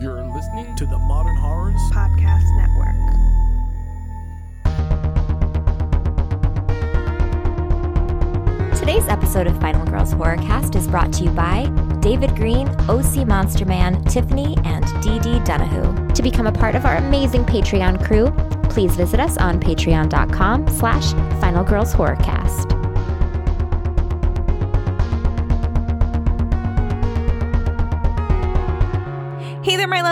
[0.00, 2.94] You're listening to the Modern Horrors Podcast Network.
[8.78, 11.66] Today's episode of Final Girls Horrorcast is brought to you by
[12.00, 16.08] David Green, OC Monster Man, Tiffany, and Dee Dee Donahue.
[16.12, 18.30] To become a part of our amazing Patreon crew,
[18.68, 22.83] please visit us on patreon.com slash Final Girls Horrorcast.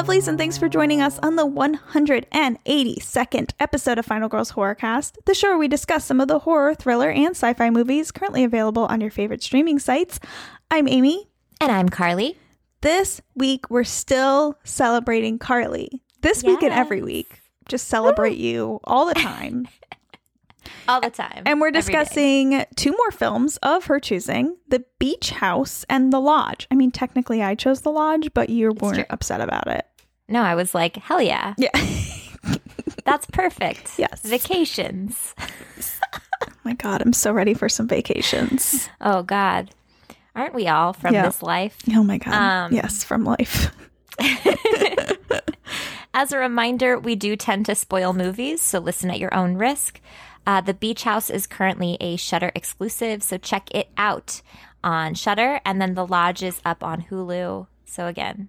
[0.02, 5.34] Lovelies, and thanks for joining us on the 182nd episode of Final Girls Horrorcast, the
[5.34, 8.86] show where we discuss some of the horror, thriller, and sci fi movies currently available
[8.86, 10.18] on your favorite streaming sites.
[10.72, 11.28] I'm Amy.
[11.60, 12.36] And I'm Carly.
[12.80, 16.02] This week, we're still celebrating Carly.
[16.20, 17.40] This week and every week.
[17.68, 19.68] Just celebrate you all the time.
[20.88, 21.42] All the time.
[21.46, 26.66] And we're discussing two more films of her choosing The Beach House and The Lodge.
[26.70, 29.04] I mean, technically, I chose The Lodge, but you weren't true.
[29.10, 29.86] upset about it.
[30.28, 31.54] No, I was like, hell yeah.
[31.58, 31.70] Yeah.
[33.04, 33.98] That's perfect.
[33.98, 34.22] Yes.
[34.24, 35.34] Vacations.
[36.14, 38.88] oh my God, I'm so ready for some vacations.
[39.00, 39.70] Oh, God.
[40.34, 41.26] Aren't we all from Yeah.
[41.26, 41.76] this life?
[41.94, 42.32] Oh my God.
[42.34, 43.70] Um, yes, from life.
[46.14, 50.00] As a reminder, we do tend to spoil movies, so listen at your own risk.
[50.46, 54.42] Uh, the Beach House is currently a Shudder exclusive, so check it out
[54.84, 57.66] on Shudder, and then The Lodge is up on Hulu.
[57.86, 58.48] So again,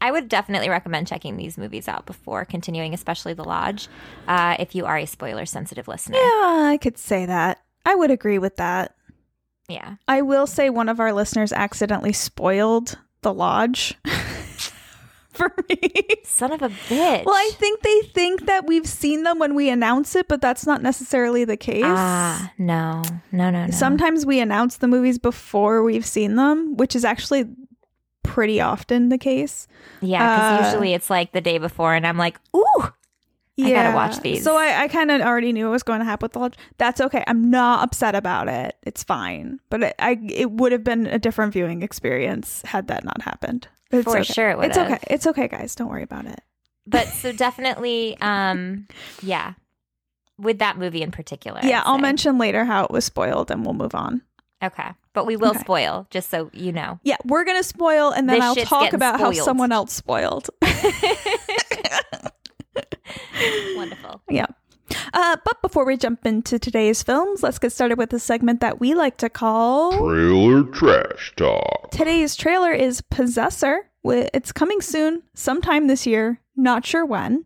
[0.00, 3.88] I would definitely recommend checking these movies out before continuing, especially The Lodge,
[4.26, 6.16] uh, if you are a spoiler-sensitive listener.
[6.16, 6.22] Yeah,
[6.70, 7.60] I could say that.
[7.84, 8.94] I would agree with that.
[9.68, 9.96] Yeah.
[10.08, 13.94] I will say one of our listeners accidentally spoiled The Lodge
[15.30, 15.92] for me.
[16.24, 17.24] Son of a bitch.
[17.24, 20.66] Well, I think they think that we've seen them when we announce it, but that's
[20.66, 21.84] not necessarily the case.
[21.86, 23.70] ah, no, no, no, no.
[23.70, 27.44] Sometimes we announce the movies before we've seen them, which is actually
[28.34, 29.66] pretty often the case.
[30.00, 32.82] yeah, because uh, usually it's like the day before, and I'm like, ooh,
[33.62, 34.42] I gotta watch these.
[34.44, 36.54] So I, I kind of already knew what was going to happen with the lodge.
[36.78, 37.22] That's okay.
[37.26, 38.76] I'm not upset about it.
[38.84, 39.60] It's fine.
[39.68, 43.68] But it, I it would have been a different viewing experience had that not happened.
[43.90, 44.32] It's For okay.
[44.32, 44.86] sure it would It's have.
[44.92, 44.98] okay.
[45.08, 45.74] It's okay, guys.
[45.74, 46.40] Don't worry about it.
[46.86, 48.86] but so definitely um
[49.22, 49.54] yeah
[50.38, 52.02] with that movie in particular yeah, I'd I'll say.
[52.02, 54.22] mention later how it was spoiled, and we'll move on.
[54.64, 55.60] okay but we will Okay.
[55.60, 58.96] spoil just so you know Yeah, we're gonna spoil, and then This I'll talk getting
[58.96, 60.50] about how someone else spoiled.
[63.76, 64.46] wonderful Yeah.
[65.12, 68.80] Uh, but before we jump into today's films, let's get started with a segment that
[68.80, 71.90] we like to call Trailer Trash Talk.
[71.92, 73.88] Today's trailer is Possessor.
[74.04, 77.44] It's coming soon, sometime this year, not sure when.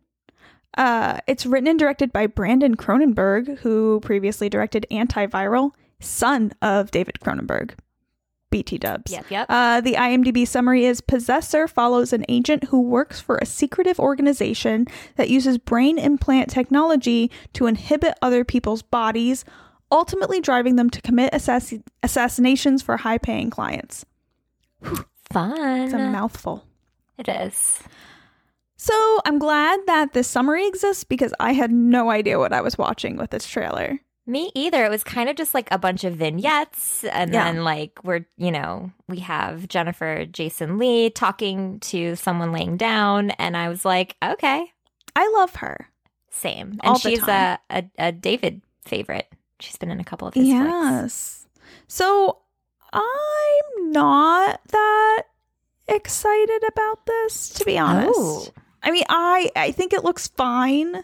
[0.75, 7.19] Uh, it's written and directed by Brandon Cronenberg, who previously directed Antiviral, son of David
[7.21, 7.71] Cronenberg.
[8.51, 9.11] BT dubs.
[9.11, 13.45] yep yep Uh, the IMDb summary is Possessor follows an agent who works for a
[13.45, 14.85] secretive organization
[15.17, 19.43] that uses brain implant technology to inhibit other people's bodies,
[19.91, 24.05] ultimately driving them to commit assass- assassinations for high paying clients.
[25.31, 26.63] fun It's a mouthful.
[27.17, 27.79] it is
[28.77, 28.93] So
[29.25, 33.17] I'm glad that this summary exists because I had no idea what I was watching
[33.17, 33.99] with this trailer.
[34.27, 37.43] Me either it was kind of just like a bunch of vignettes and Yeah.
[37.45, 43.31] then like we're you know we have Jennifer Jason Leigh talking to someone laying down
[43.31, 44.65] and i was like okay
[45.15, 45.89] I love her.
[46.31, 49.27] same and All she's a, a a david favorite
[49.59, 50.63] she's been in a couple of his flicks.
[50.63, 51.47] Yes.
[51.87, 52.39] So
[52.91, 55.23] I'm not that
[55.87, 58.13] excited about this, to be honest.
[58.17, 58.47] Oh.
[58.83, 61.03] I mean, I I think it looks fine.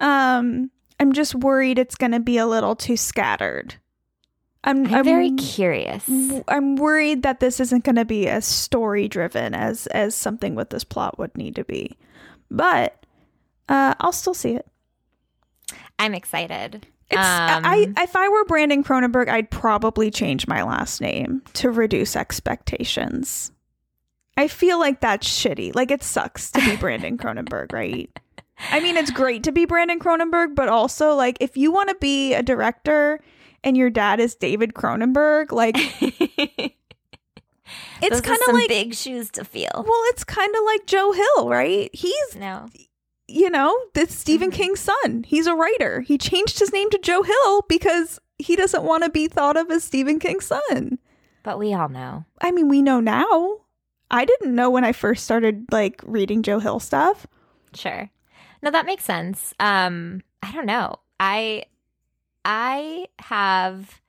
[0.00, 3.76] Um, I'm just worried it's going to be a little too scattered.
[4.64, 6.08] I'm, I'm very curious.
[6.48, 10.70] I'm worried that this isn't going to be as story driven as as something with
[10.70, 11.96] this plot would need to be.
[12.50, 13.06] But
[13.68, 14.66] uh, I'll still see it.
[16.00, 16.86] I'm excited.
[17.08, 21.70] It's Um, I if I were Brandon Cronenberg, I'd probably change my last name to
[21.70, 23.52] reduce expectations.
[24.36, 25.74] I feel like that's shitty.
[25.76, 28.10] Like it sucks to be Brandon Cronenberg, right?
[28.70, 31.94] I mean, it's great to be Brandon Cronenberg, but also like if you want to
[31.96, 33.20] be a director
[33.64, 35.76] and your dad is David Cronenberg, like
[38.02, 39.70] it's kind of like big shoes to feel.
[39.74, 41.90] well, it's kind of like Joe Hill, right?
[41.92, 42.66] He's No,
[43.28, 43.76] you know,
[44.08, 44.54] Stephen Mhm.
[44.54, 45.24] King's son.
[45.26, 46.00] He's a writer.
[46.02, 49.70] He changed his name to Joe Hill because he doesn't want to be thought of
[49.70, 50.98] as Stephen King's son.
[51.42, 52.24] but we all know.
[52.40, 53.58] I mean, we know now.
[54.10, 57.26] I didn't know when I first started like reading Joe Hill stuff.
[57.74, 58.10] Sure.
[58.62, 59.54] No, that makes sense.
[59.60, 60.96] Um, I don't know.
[61.20, 61.64] I
[62.44, 64.00] I have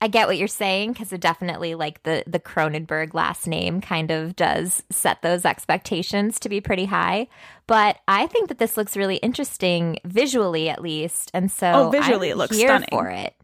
[0.00, 4.10] I get what you're saying because it definitely like the the Cronenberg last name kind
[4.10, 7.28] of does set those expectations to be pretty high.
[7.66, 12.28] But I think that this looks really interesting visually, at least, and so Oh, visually
[12.28, 12.88] I'm it looks here stunning.
[12.90, 13.34] for it.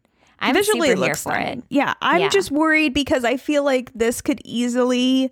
[0.43, 1.59] I'm Visually, super it here looks for stunning.
[1.61, 1.65] it.
[1.71, 2.29] Yeah, I'm Yeah.
[2.31, 5.31] just worried because I feel like this could easily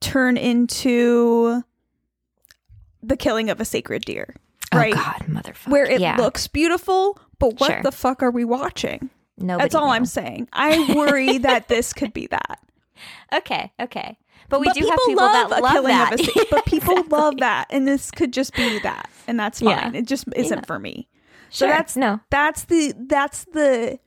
[0.00, 1.62] turn into
[3.08, 4.34] the killing of a sacred deer,
[4.72, 4.94] oh, right?
[4.94, 5.68] Oh God, motherfucker!
[5.70, 6.16] Where it yeah.
[6.16, 7.82] looks beautiful, but what Sure.
[7.82, 9.10] the fuck are we watching?
[9.36, 9.90] Nobody That's all.
[9.90, 10.48] I'm saying.
[10.52, 12.60] I worry that this could be that.
[13.32, 14.18] Okay, okay,
[14.48, 16.12] but we but do people have people love that love killing that.
[16.14, 19.60] of a sa- but people love that, and this could just be that, and that's
[19.62, 19.82] Yeah.
[19.84, 19.94] fine.
[19.94, 20.64] It just isn't Yeah.
[20.64, 21.08] for me.
[21.50, 21.68] sure.
[21.68, 22.20] So that's no.
[22.30, 23.98] that's the that's the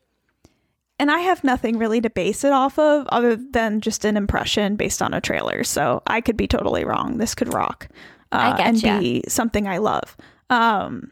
[1.00, 4.76] and I have nothing really to base it off of other than just an impression
[4.76, 5.64] based on a trailer.
[5.64, 7.18] So I could be totally wrong.
[7.18, 7.88] This could rock.
[8.32, 10.16] Uh, I and be something I love.
[10.50, 11.12] Um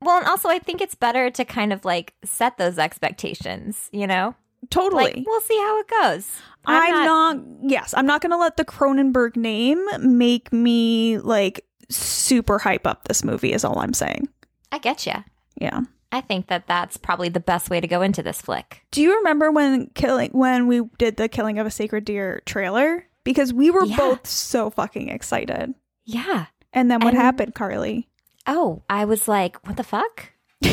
[0.00, 3.88] Well, and also I think it's better to kind of like set those expectations.
[3.92, 4.34] You know,
[4.70, 5.04] totally.
[5.04, 6.30] like we'll see how it goes.
[6.68, 12.86] I'm, not, yes, I'm not gonna let the Cronenberg name make me like super hype
[12.86, 14.28] up this movie is all I'm saying.
[14.72, 15.14] I get you.
[15.60, 15.82] Yeah.
[16.12, 18.82] I think that that's probably the best way to go into this flick.
[18.90, 23.06] Do you remember when killing when we did the killing of a sacred deer trailer?
[23.24, 23.96] Because we were Yeah.
[23.96, 25.74] both so fucking excited.
[26.04, 26.46] Yeah.
[26.72, 28.08] And then what And- happened, Carly?
[28.46, 30.30] Oh, I was like, what the fuck?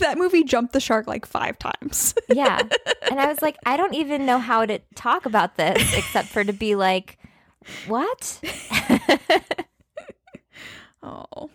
[0.00, 2.14] That movie jumped the shark like five times.
[2.30, 2.62] Yeah.
[3.10, 6.42] and I was like, I don't even know how to talk about this except for
[6.42, 7.18] to be like,
[7.86, 8.40] what?
[11.02, 11.50] oh.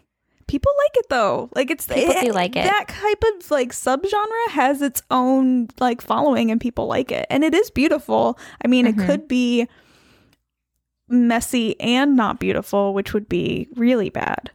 [0.47, 1.49] People like it though.
[1.55, 2.65] Like it's People do like it.
[2.65, 7.25] That type of like subgenre has its own like following and people like it.
[7.31, 8.37] And it is beautiful.
[8.63, 8.89] I mean, Mhm.
[9.01, 9.67] it could be
[11.07, 14.51] messy and not beautiful, which would be really bad.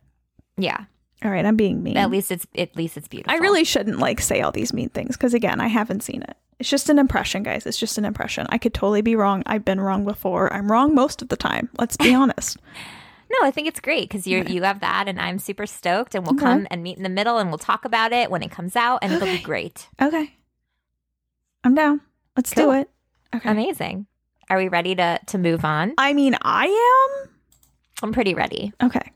[0.57, 0.85] yeah.
[1.23, 1.99] All right, I'm being mean.
[1.99, 3.31] At least it's at least it's beautiful.
[3.35, 6.35] I really shouldn't like say all these mean things because again, I haven't seen it.
[6.59, 7.67] It's just an impression, guys.
[7.67, 8.47] It's just an impression.
[8.49, 9.43] I could totally be wrong.
[9.45, 10.51] I've been wrong before.
[10.51, 11.69] I'm wrong most of the time.
[11.79, 12.57] Let's be honest.
[13.31, 16.25] No, I think it's great because you you have that, and I'm super stoked, and
[16.25, 16.45] we'll Okay.
[16.47, 19.01] come and meet in the middle, and we'll talk about it when it comes out,
[19.03, 19.89] and it'll be great.
[20.01, 20.35] Okay.
[21.65, 22.01] I'm down.
[22.35, 22.65] Let's Cool.
[22.65, 22.91] do it.
[23.37, 23.51] Okay.
[23.51, 24.07] Amazing.
[24.51, 25.95] Are we ready to to move on?
[25.97, 27.31] I mean, I am.
[28.03, 28.73] I'm pretty ready.
[28.83, 29.13] Okay.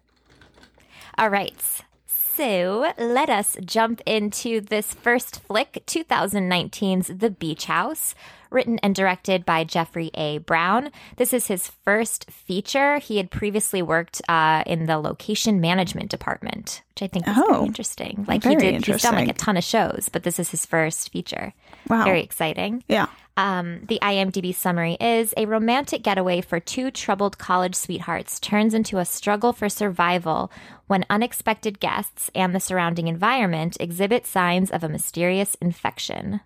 [1.18, 1.60] All right.
[2.06, 8.14] So let us jump into this first flick, 2019's The Beach House,
[8.54, 10.38] written and directed by Jeffrey A.
[10.38, 10.90] Brown.
[11.16, 12.98] This is his first feature.
[12.98, 17.52] He had previously worked uh, in the location management department, which I think is Oh.
[17.52, 18.24] very interesting.
[18.26, 21.10] Like he did, he's done like a ton of shows, but this is his first
[21.10, 21.52] feature.
[21.88, 22.04] Wow.
[22.04, 22.82] Very exciting.
[22.88, 23.06] yeah.
[23.36, 28.98] Um, the IMDb summary is a romantic getaway for two troubled college sweethearts turns into
[28.98, 30.52] a struggle for survival
[30.86, 36.42] when unexpected guests and the surrounding environment exhibit signs of a mysterious infection.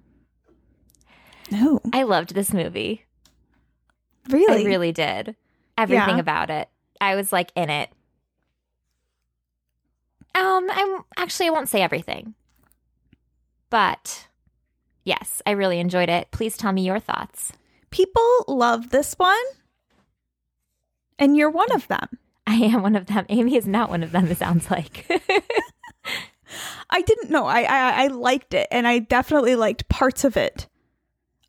[1.50, 1.81] No.
[1.93, 3.05] I loved this movie.
[4.29, 4.65] Really?
[4.65, 5.35] I really did.
[5.77, 6.21] Everything Yeah.
[6.21, 6.69] about it.
[7.00, 7.91] I was like in it.
[10.35, 12.35] Um, I'm actually I won't say everything.
[13.71, 14.29] But
[15.05, 16.31] yes, I really enjoyed it.
[16.31, 17.53] Please tell me your thoughts.
[17.91, 19.37] People love this one.
[21.19, 22.09] And you're one of them.
[22.47, 23.27] I am one of them.
[23.31, 25.06] Amy is not one of them, it sounds like.
[26.91, 27.47] I didn't know.
[27.47, 30.67] I, I I liked it, and I definitely liked parts of it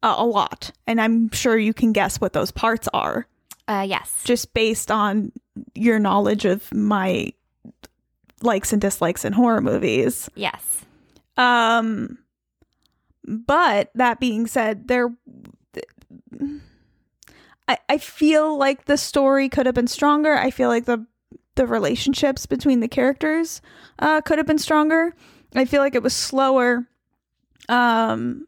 [0.03, 0.71] uh, a lot.
[0.87, 3.27] And I'm sure you can guess what those parts are,
[3.67, 4.21] uh, yes.
[4.23, 5.31] just based on
[5.75, 7.33] your knowledge of my
[8.41, 10.29] likes and dislikes in horror movies.
[10.35, 10.85] Yes.
[11.37, 12.17] Um,
[13.25, 15.09] but that being said, there,
[17.67, 20.35] I I feel like the story could have been stronger.
[20.35, 21.05] I feel like the
[21.55, 23.61] the relationships between the characters
[23.99, 25.13] uh, could have been stronger.
[25.55, 26.87] I feel like it was slower.
[27.67, 28.47] Um,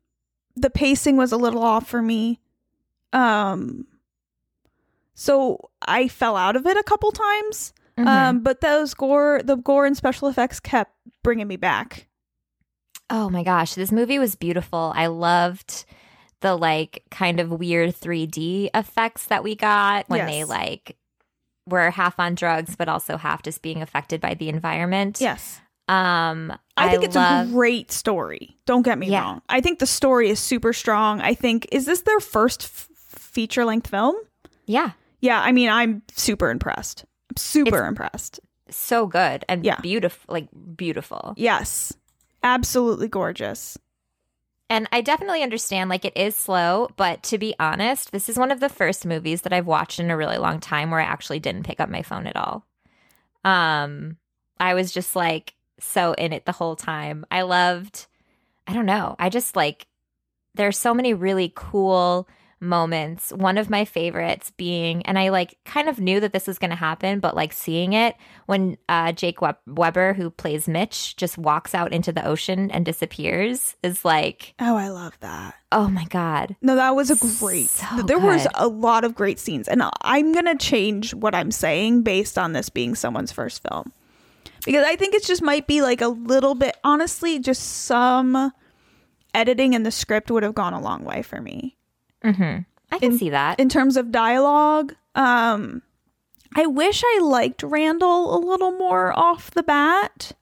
[0.55, 2.39] the pacing was a little off for me.
[3.13, 3.87] Um,
[5.13, 7.73] so I fell out of it a couple times.
[7.97, 8.07] Mhm.
[8.07, 10.93] Um, but those gore, the gore and special effects kept
[11.23, 12.07] bringing me back.
[13.13, 14.93] oh my gosh, this movie was beautiful.
[14.95, 15.83] I loved
[16.39, 20.95] the like kind of weird 3D effects that we got when they like
[21.67, 25.19] were half on drugs but also half just being affected by the environment.
[25.19, 25.59] Yes.
[25.89, 26.53] Um
[26.85, 28.57] I think it's love- a great story.
[28.65, 29.21] Don't get me Yeah.
[29.23, 29.41] wrong.
[29.49, 31.21] I think the story is super strong.
[31.21, 34.15] I think is this their first f- feature length film?
[34.65, 34.91] Yeah.
[35.19, 37.05] Yeah, I mean, I'm super impressed.
[37.29, 38.39] I'm super It's- impressed.
[38.69, 39.79] So good and Yeah.
[39.81, 41.33] beautiful like beautiful.
[41.37, 41.93] Yes.
[42.43, 43.77] Absolutely gorgeous.
[44.69, 48.51] And I definitely understand like it is slow, but to be honest, this is one
[48.51, 51.39] of the first movies that I've watched in a really long time where I actually
[51.39, 52.65] didn't pick up my phone at all.
[53.43, 54.17] Um
[54.59, 57.25] I was just like so in it the whole time.
[57.31, 58.07] I loved
[58.67, 59.15] I don't know.
[59.19, 59.87] I just like
[60.55, 62.27] there's so many really cool
[62.63, 63.31] moments.
[63.31, 66.69] One of my favorites being, and I like kind of knew that this was going
[66.69, 71.37] to happen, but like seeing it when uh, Jake Web- Weber, who plays Mitch, just
[71.39, 75.55] walks out into the ocean and disappears is like, Oh, I love that.
[75.71, 76.55] oh my God.
[76.61, 77.67] No, that was a great.
[77.69, 82.03] So there was a lot of great scenes, and I'm gonna change what I'm saying
[82.03, 83.91] based on this being someone's first film,
[84.65, 86.77] because I think it just might be like a little bit.
[86.83, 88.51] Honestly, just some
[89.33, 91.77] editing in the script would have gone a long way for me
[92.23, 92.65] I can
[93.13, 93.59] In- see that.
[93.59, 94.93] in terms of dialogue.
[95.15, 95.81] Um,
[96.55, 100.33] I wish I liked Randall a little more off the bat.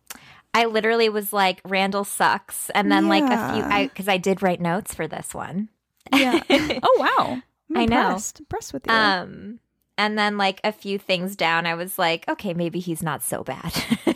[0.54, 2.70] I literally was like, Randall sucks.
[2.72, 3.70] And then like a few, Yeah.
[3.72, 5.70] I because I did write notes for this one.
[6.12, 6.42] Yeah.
[6.50, 7.42] oh wow.
[7.70, 8.02] I'm I know.
[8.08, 8.40] impressed.
[8.40, 8.94] Impressed with you.
[8.94, 9.60] Um,
[10.00, 13.44] and then like a few things down, I was like, okay, maybe he's not so
[13.44, 13.72] bad.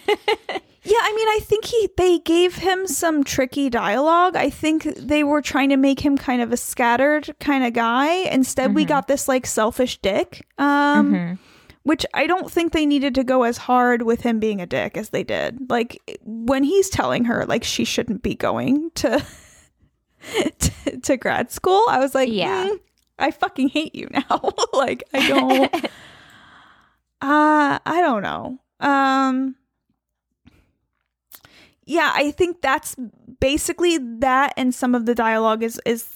[0.86, 4.36] Yeah, I mean, I think he they gave him some tricky dialogue.
[4.36, 8.10] I think they were trying to make him kind of a scattered kind of guy.
[8.30, 10.46] Instead, we got this like selfish dick.
[10.58, 11.40] Um
[11.84, 14.98] which I don't think they needed to go as hard with him being a dick
[14.98, 15.70] as they did.
[15.70, 19.26] Like when he's telling her like she shouldn't be going to
[20.60, 22.68] to, to grad school, I was like, Yeah.
[22.68, 22.80] "Mm,
[23.20, 24.52] I fucking hate you now.
[24.74, 25.76] like I don't
[27.22, 28.60] uh I don't know.
[28.80, 29.56] Um
[31.86, 32.96] yeah, I think that's
[33.40, 36.08] basically that and some of the dialogue is is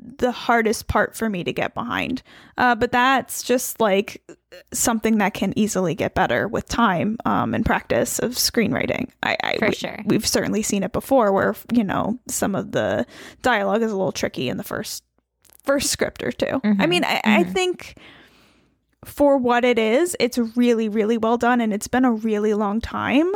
[0.00, 2.22] the hardest part for me to get behind.
[2.56, 4.22] Uh, but that's just like
[4.72, 9.10] something that can easily get better with time um, and practice of screenwriting.
[9.22, 9.98] I, I For we- sure.
[10.06, 13.06] we've certainly seen it before, where you know some of the
[13.42, 15.04] dialogue is a little tricky in the first
[15.64, 17.96] first script or 2 I Mhm, mean, I, I think
[19.04, 22.80] for what it is, it's really really well done, and it's been a really long
[22.80, 23.30] time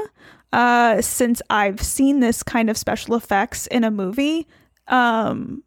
[0.52, 4.46] uh, since I've seen this kind of special effects in a movie.
[4.88, 5.62] Um,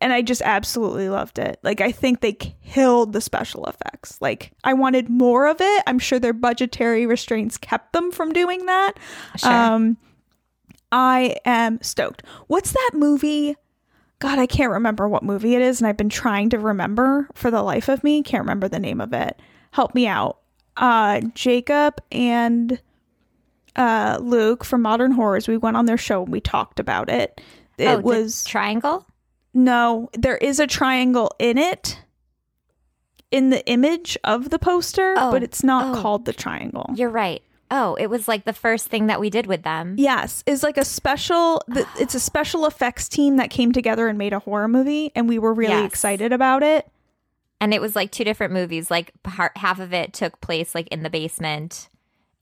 [0.00, 1.58] and I just absolutely loved it.
[1.62, 4.18] Like I think they killed the special effects.
[4.20, 5.82] Like I wanted more of it.
[5.86, 8.92] I'm sure their budgetary restraints kept them from doing that.
[9.38, 9.50] Sure.
[9.50, 9.96] Um
[10.92, 12.22] I am stoked.
[12.48, 13.56] What's that movie?
[14.24, 17.50] God, I can't remember what movie it is and I've been trying to remember for
[17.50, 18.22] the life of me.
[18.22, 19.38] Can't remember the name of it.
[19.70, 20.38] Help me out.
[20.78, 22.80] Uh Jacob and
[23.76, 27.38] uh Luke from Modern Horrors, we went on their show and we talked about it.
[27.76, 29.06] It oh, the was triangle.
[29.52, 32.00] no, there is a triangle in it
[33.30, 36.00] in the image of the poster, Oh, but it's not oh.
[36.00, 36.88] called the triangle.
[36.94, 37.42] You're right.
[37.76, 39.96] Oh, it was like the first thing that we did with them.
[39.98, 44.16] Yes, is like a special the, it's a special effects team that came together and
[44.16, 45.86] made a horror movie and we were really Yes.
[45.88, 46.88] excited about it.
[47.60, 48.90] And it was like two different movies.
[48.92, 51.88] Like part, half of it took place like in the basement,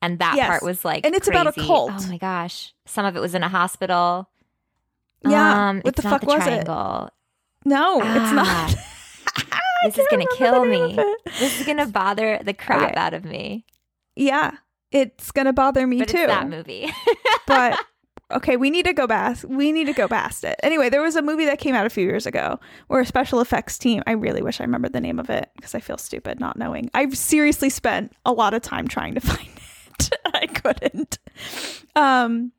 [0.03, 0.49] and that Yes.
[0.49, 1.93] part was like And it's about a cult.
[1.95, 2.75] Oh my gosh!
[2.85, 4.29] Some of it was in a hospital.
[5.27, 6.65] Yeah, um, what the fuck the was it?
[6.65, 7.11] triangle.
[7.65, 8.75] No, it's Ah.
[8.75, 8.77] not.
[9.85, 10.97] This is gonna kill me.
[11.39, 12.95] This is gonna bother the crap Okay.
[13.01, 13.65] out of me.
[14.17, 14.53] Yeah,
[14.93, 16.19] it's to bother me But too.
[16.19, 16.89] it's that movie.
[17.47, 17.79] but
[18.33, 19.45] okay, we need to go past.
[19.45, 20.59] We need to go past it.
[20.63, 22.59] Anyway, there was a movie that came out a few years ago
[22.89, 24.03] where a special effects team.
[24.07, 26.91] I really wish I remembered the name of it because I feel stupid not knowing.
[26.95, 30.19] I've seriously spent a lot of time trying to find it.
[30.35, 31.19] I couldn't.
[31.97, 32.53] Um.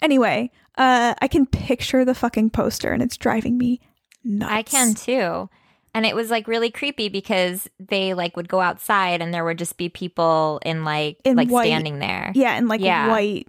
[0.00, 3.80] Anyway, uh, I can picture the fucking poster, and it's driving me
[4.22, 4.52] nuts.
[4.52, 5.48] I can too.
[5.94, 9.58] And it was like really creepy because they like would go outside and there would
[9.58, 11.66] just be people in like In like white.
[11.66, 12.32] standing there.
[12.34, 13.08] Yeah, and like Yeah.
[13.08, 13.46] white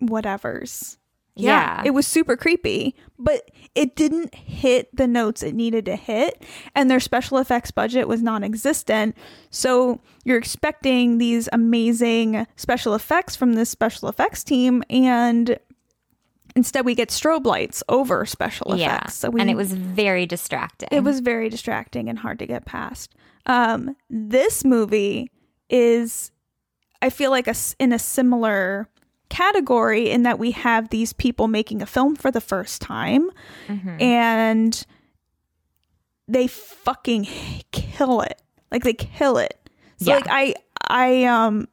[0.00, 0.96] whatevers.
[1.36, 1.82] Yeah.
[1.84, 6.42] It was super creepy, but it didn't hit the notes it needed to hit,
[6.74, 9.16] and their special effects budget was non existent.
[9.50, 15.58] So you're expecting these amazing special effects from this special effects team, and
[16.60, 18.96] instead we get strobe lights over special yeah.
[18.96, 19.14] effects.
[19.14, 20.88] So we, and it was very distracting.
[20.92, 23.14] it was very distracting and hard to get past.
[23.46, 25.30] Um, this movie
[25.70, 26.30] is,
[27.00, 28.88] I feel like, a in a similar
[29.30, 33.30] category in that we have these people making a film for the first time
[33.68, 34.02] Mhm.
[34.02, 34.86] and
[36.28, 37.24] they fucking
[37.72, 38.42] kill it.
[38.70, 39.56] Like they kill it.
[39.98, 40.16] So Yeah.
[40.16, 40.54] like I
[40.88, 41.68] I um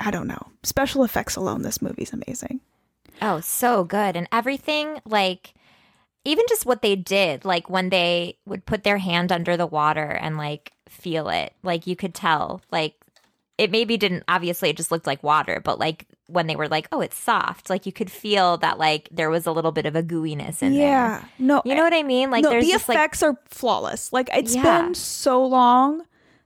[0.00, 0.42] I don't know.
[0.64, 2.60] Special effects alone this movie's amazing.
[3.22, 4.16] Oh, so good.
[4.16, 5.54] And everything, like,
[6.24, 10.04] even just what they did, like when they would put their hand under the water
[10.10, 12.94] and like feel it, like you could tell, like,
[13.58, 16.88] it maybe didn't, obviously, it just looked like water, but like when they were like,
[16.90, 19.94] oh, it's soft, like you could feel that, like, there was a little bit of
[19.94, 21.24] a gooiness in yeah.
[21.38, 21.62] No.
[21.64, 22.30] You know what I mean?
[22.30, 24.12] Like, no, there's the just like, effects are flawless.
[24.12, 24.82] Like it's Yeah.
[24.82, 26.02] been so long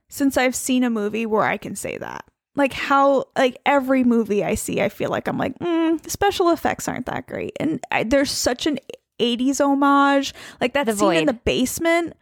[0.09, 2.25] since I've seen a movie where I can say that.
[2.57, 6.87] Like how like every movie I see, I feel like I'm like, mm, special effects
[6.87, 8.79] aren't that great, and I, there's such an
[9.19, 10.33] 80s homage.
[10.59, 12.15] Like that The scene in the basement.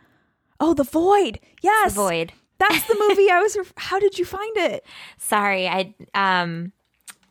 [0.60, 1.40] Oh, The Void.
[1.62, 1.94] Yes.
[1.94, 2.34] The Void.
[2.58, 3.58] That's the movie I was.
[3.58, 4.86] Ref- How did you find it?
[5.18, 6.72] Sorry, I um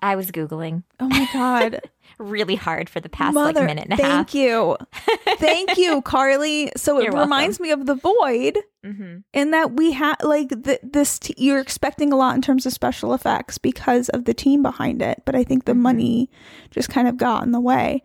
[0.03, 1.81] I was googling Oh my God.
[2.19, 4.35] really hard for the past Mother, like minute and a thank half.
[4.35, 4.77] you.
[5.39, 6.71] Thank you, Carly.
[6.77, 7.31] So it You're welcome.
[7.31, 11.59] reminds me of The Void hmm in that we have like th- this t- you're
[11.59, 15.35] expecting a lot in terms of special effects because of the team behind it but
[15.35, 15.79] i think the Mhm.
[15.79, 16.31] money
[16.71, 18.03] just kind of got in the way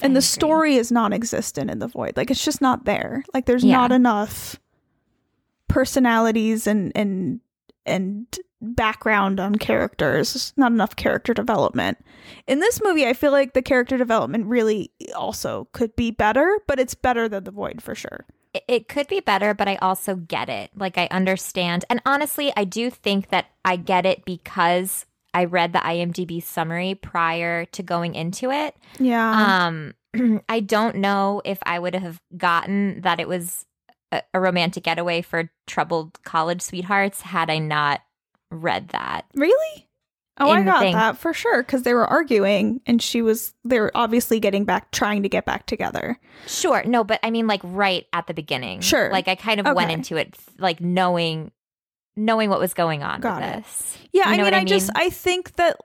[0.00, 0.22] and I the agree.
[0.22, 3.76] story is non-existent in the void like it's just not there like there's Yeah.
[3.76, 4.58] not enough
[5.68, 7.40] personalities and and
[7.84, 8.26] and
[8.62, 11.98] background on characters not enough character development
[12.46, 16.78] in this movie i feel like the character development really also could be better but
[16.78, 20.14] it's better than the void for sure It, it could be better, but I also
[20.14, 20.70] get it.
[20.76, 21.86] Like I understand.
[21.88, 26.94] And honestly, I do think that I get it because I read the IMDb summary
[26.94, 28.76] prior to going into it.
[29.00, 29.94] yeah Um,
[30.50, 33.64] I don't know if I would have gotten that it was
[34.12, 38.02] a, a romantic getaway for troubled college sweethearts had I not
[38.52, 39.22] read that.
[39.34, 39.88] Really?
[40.38, 40.94] Oh, I got thing.
[40.94, 44.90] that for sure because they were arguing and she was, they were obviously getting back,
[44.90, 46.18] trying to get back together.
[46.46, 48.80] Sure, no, but I mean, like right at the beginning.
[48.80, 49.10] Sure.
[49.12, 51.52] like I kind of went into it like knowing,
[52.16, 53.64] knowing what was going on Got with it.
[53.64, 53.98] this.
[54.12, 55.76] Yeah, You I mean, I, I just, I think that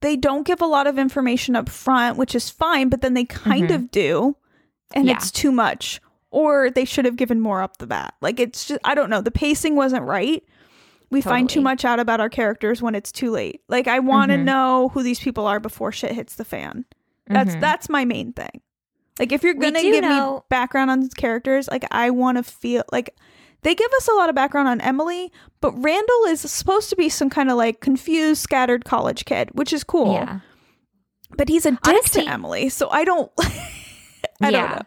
[0.00, 3.26] they don't give a lot of information up front, which is fine, but then they
[3.26, 3.74] kind Mhm.
[3.74, 4.36] of do,
[4.94, 5.14] and Yeah.
[5.16, 6.00] it's too much.
[6.32, 8.14] Or they should have given more up the bat.
[8.22, 9.20] Like it's just, I don't know.
[9.20, 10.42] The pacing wasn't right.
[11.10, 13.62] We find too much out about our characters when it's too late.
[13.68, 14.44] Like I want to Mhm.
[14.44, 16.84] know who these people are before shit hits the fan.
[17.26, 17.60] That's Mhm.
[17.60, 18.60] that's my main thing.
[19.18, 22.42] Like if you're gonna do give me background on these characters, like I want to
[22.44, 23.14] feel like
[23.62, 27.08] they give us a lot of background on Emily, but Randall is supposed to be
[27.08, 30.12] some kind of like confused, scattered college kid, which is cool.
[30.14, 30.38] Yeah.
[31.36, 33.30] But he's a dick Honestly- to Emily, so I don't.
[34.40, 34.82] I don't know.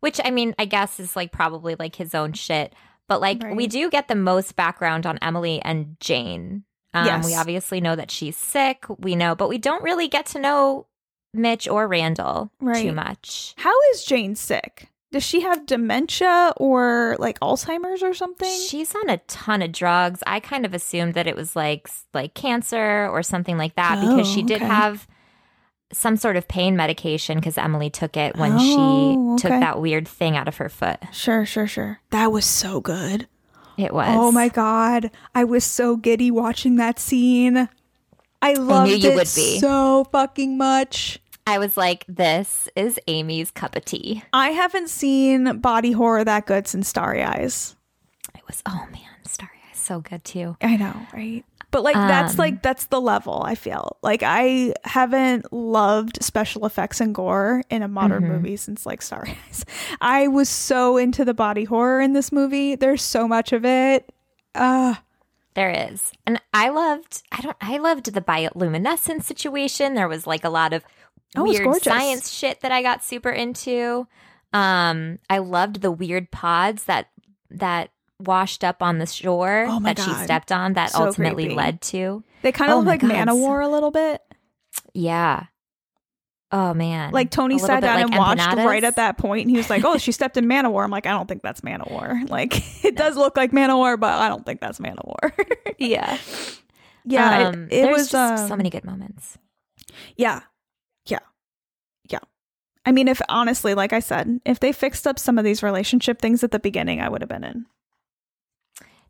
[0.00, 2.74] Which I mean, I guess is like probably like his own shit.
[3.08, 6.64] But like we do get the most background on Emily and Jane.
[6.94, 7.24] Um, Yes.
[7.26, 8.84] We obviously know that she's sick.
[8.98, 10.86] We know, but we don't really get to know
[11.34, 13.54] Mitch or Randall too much.
[13.58, 14.88] How is Jane sick?
[15.12, 18.50] Does she have dementia or like Alzheimer's or something?
[18.68, 20.22] She's on a ton of drugs.
[20.26, 24.28] I kind of assumed that it was like like cancer or something like that because
[24.28, 24.66] she Oh, did okay.
[24.66, 25.06] have
[25.96, 29.60] some sort of pain medication because Emily took it when Oh, she took okay.
[29.60, 30.98] that weird thing out of her foot.
[31.12, 32.00] Sure, sure, sure.
[32.10, 33.26] That was so good.
[33.78, 34.06] It was.
[34.10, 37.68] Oh my god, I was so giddy watching that scene.
[38.40, 41.18] I loved you it so fucking much.
[41.46, 44.22] I was like, this is Amy's cup of tea.
[44.32, 47.76] I haven't seen body horror that good since Starry Eyes.
[48.34, 50.56] It was, oh man, Starry Eyes, so good too.
[50.60, 51.44] I know, right?
[51.70, 53.96] But like that's Um, like that's the level I feel.
[54.02, 58.28] Like I haven't loved special effects and gore in a modern Mhm.
[58.28, 59.64] movie since like Starry Eyes.
[60.00, 62.76] I was so into the body horror in this movie.
[62.76, 64.10] There's so much of it.
[64.54, 64.94] Uh
[65.54, 66.12] There is.
[66.26, 69.94] And I loved, I don't, I loved the bioluminescence situation.
[69.94, 70.84] There was like a lot of
[71.34, 74.06] Oh, weird science shit that I got super into.
[74.52, 77.08] Um, I loved the weird pods that,
[77.50, 81.56] that washed up on the shore Oh that she stepped on that So ultimately creepy.
[81.56, 82.24] led to.
[82.42, 84.22] they kind of Oh look like God, man o' war a little bit.
[84.94, 85.44] Yeah.
[86.52, 87.12] Oh man.
[87.12, 89.84] Like Tony sat down like and watched right at that point, and he was like,
[89.84, 91.88] "Oh, she stepped in man o' war." I'm like, "I don't think that's man o'
[91.90, 92.20] war.
[92.28, 95.14] Like, it does look like man o' war, but I don't think that's man o'
[95.20, 95.34] war."
[95.78, 96.16] Yeah.
[97.04, 99.36] yeah, it- Um, it, there's was just um, so many good moments.
[100.16, 100.40] Yeah,
[101.06, 101.18] yeah,
[102.08, 102.20] yeah.
[102.86, 106.20] I mean, if honestly, like I said, if they fixed up some of these relationship
[106.22, 107.66] things at the beginning, I would have been in.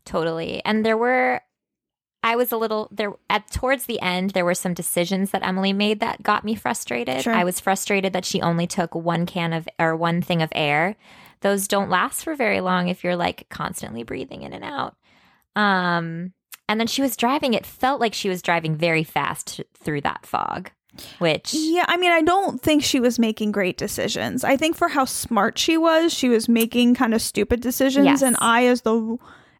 [0.07, 0.61] Totally.
[0.63, 1.41] And there were
[2.23, 5.73] I was a little there at towards the end there were some decisions that Emily
[5.73, 7.21] made that got me frustrated.
[7.21, 7.33] Sure.
[7.33, 10.95] I was frustrated that she only took one can of or one thing of air.
[11.41, 14.95] Those don't last for very long if you're like constantly breathing in and out.
[15.55, 16.33] Um
[16.69, 20.25] and then she was driving it felt like she was driving very fast through that
[20.25, 20.71] fog,
[21.19, 24.45] which Yeah, I mean, I don't think she was making great decisions.
[24.45, 28.05] I think for how smart she was, she was making kind of stupid decisions.
[28.05, 28.21] Yes.
[28.21, 29.17] And I, as the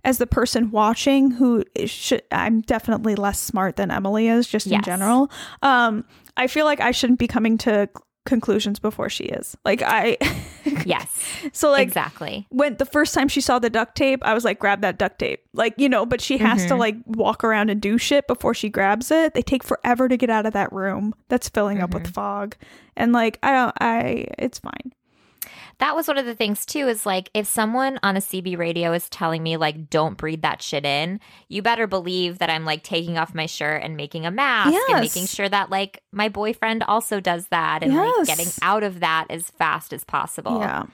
[0.08, 4.82] as the person watching, who should, I'm definitely less smart than Emily is, just in
[4.82, 5.30] general.
[5.62, 6.06] Um,
[6.38, 7.90] I feel like I shouldn't be coming to
[8.26, 9.56] conclusions before she is.
[9.66, 10.18] Like I,
[10.86, 11.10] yes.
[11.54, 12.46] so like exactly.
[12.50, 15.20] when the first time she saw the duct tape, I was like, grab that duct
[15.20, 15.44] tape.
[15.54, 16.80] Like, you know, but she has to Mhm.
[16.80, 19.34] like walk around and do shit before she grabs it.
[19.34, 22.04] They take forever to get out of that room that's filling up Mm-hmm.
[22.04, 22.56] with fog.
[22.96, 24.94] And like, I don't, I, it's fine.
[25.80, 28.94] That was one of the things too is like if someone on a CB radio
[28.94, 32.82] is telling me like don't breathe that shit in, you better believe that I'm like
[32.84, 34.90] taking off my shirt and making a mask Yes.
[34.90, 39.02] and making sure that like my boyfriend also does that and like getting out of
[39.02, 40.60] that as fast as possible.
[40.60, 40.86] Yeah.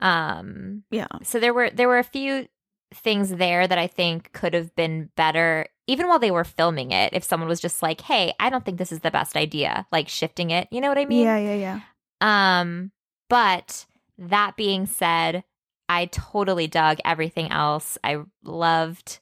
[0.00, 1.08] Um Yeah.
[1.22, 2.48] so there were there were a few
[2.94, 7.12] things there that I think could have been better even while they were filming it
[7.12, 10.08] if someone was just like, "Hey, I don't think this is the best idea." Like
[10.08, 11.24] shifting it, you know what I mean?
[11.24, 11.54] yeah, yeah,
[12.22, 12.60] yeah.
[12.60, 12.92] Um,
[13.28, 13.86] but
[14.18, 15.44] that being said,
[15.88, 17.98] I totally dug everything else.
[18.04, 19.18] I loved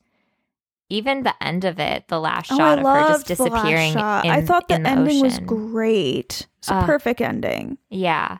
[0.88, 3.42] even the end of it, the last Oh, shot I of her just loved the
[3.44, 3.92] last disappearing.
[3.92, 4.24] shot.
[4.24, 5.46] In, I thought the the ending was ocean.
[5.46, 6.46] great.
[6.58, 6.86] It's a Ah.
[6.86, 7.78] perfect ending.
[7.88, 8.38] Yeah.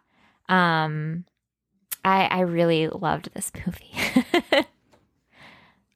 [0.49, 1.25] Um
[2.05, 3.93] I I really loved this movie.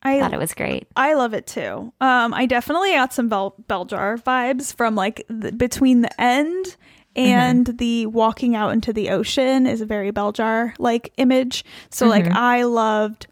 [0.07, 0.87] I thought it was great.
[0.97, 1.91] I love it too.
[1.99, 6.77] Um, I definitely got some Bell Beljar vibes from like the, between the end
[7.17, 11.65] and the walking out into the ocean is a very bell jar like image.
[11.91, 12.35] So like Mhm.
[12.35, 13.27] I loved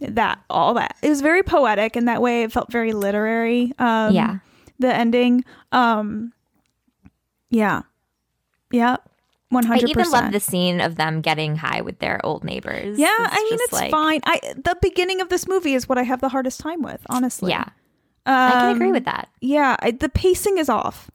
[0.00, 0.96] that all that.
[1.02, 2.42] It was very poetic in that way.
[2.42, 3.72] It felt very literary.
[3.78, 4.38] Um, yeah.
[4.78, 5.44] the ending.
[5.72, 6.32] Um,
[7.50, 7.82] yeah,
[8.72, 8.96] yeah,
[9.50, 12.98] one I even love the scene of them getting high with their old neighbors.
[12.98, 14.20] Yeah, I mean it's like- fine.
[14.26, 17.50] I the beginning of this movie is what I have the hardest time with, honestly.
[17.52, 17.64] Yeah.
[18.26, 19.28] I can agree Um, with that.
[19.40, 21.10] Yeah, I, the pacing is off.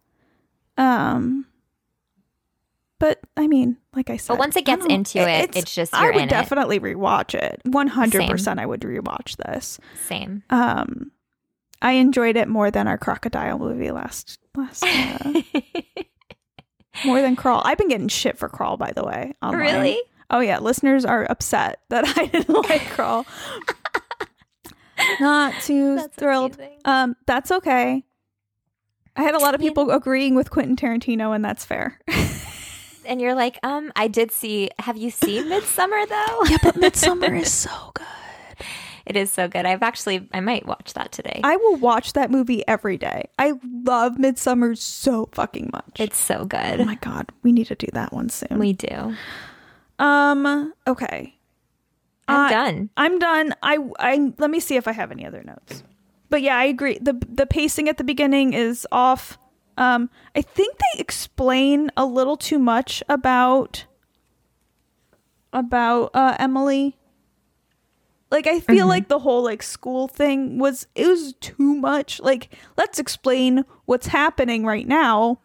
[0.77, 1.45] Um,
[2.99, 6.05] but I mean, like I said, but once it gets into it, it's just I
[6.07, 6.29] would in it.
[6.29, 7.61] definitely rewatch it.
[7.65, 9.79] One hundred percent, I would rewatch this.
[10.05, 10.43] Same.
[10.49, 11.11] Um,
[11.81, 14.83] I enjoyed it more than our crocodile movie last last.
[14.83, 15.41] Uh,
[17.05, 17.61] more than crawl.
[17.65, 19.33] I've been getting shit for crawl, by the way.
[19.41, 19.59] online.
[19.61, 20.01] Really?
[20.29, 23.25] Oh yeah, listeners are upset that I didn't like crawl.
[25.19, 26.55] Not too That's thrilled.
[26.55, 26.77] amazing.
[26.85, 28.03] Um, that's okay.
[29.15, 31.99] I had a lot of people agreeing with Quentin Tarantino, and that's fair.
[33.09, 34.69] And you're like, um, I did see.
[34.79, 36.43] Have you seen Midsommar though?
[36.49, 38.05] yeah, but Midsommar is so good.
[39.05, 39.65] It is so good.
[39.65, 41.41] I've actually, I might watch that today.
[41.43, 43.23] I will watch that movie every day.
[43.39, 45.99] I love Midsommar so fucking much.
[45.99, 46.79] it's so good.
[46.81, 48.59] oh my god, we need to do that one soon.
[48.59, 49.15] We do.
[49.97, 51.35] um, okay.
[52.27, 52.89] I'm Uh, done.
[52.95, 53.55] I'm done.
[53.63, 55.83] I I let me see if I have any other notes.
[56.29, 56.99] But yeah, I agree.
[57.01, 59.39] the The pacing at the beginning is off.
[59.79, 63.85] Um, I think they explain a little too much about
[65.53, 66.97] about uh, Emily.
[68.29, 72.19] Like I feel like the whole like school thing was it was too much.
[72.19, 75.39] Like let's explain what's happening right now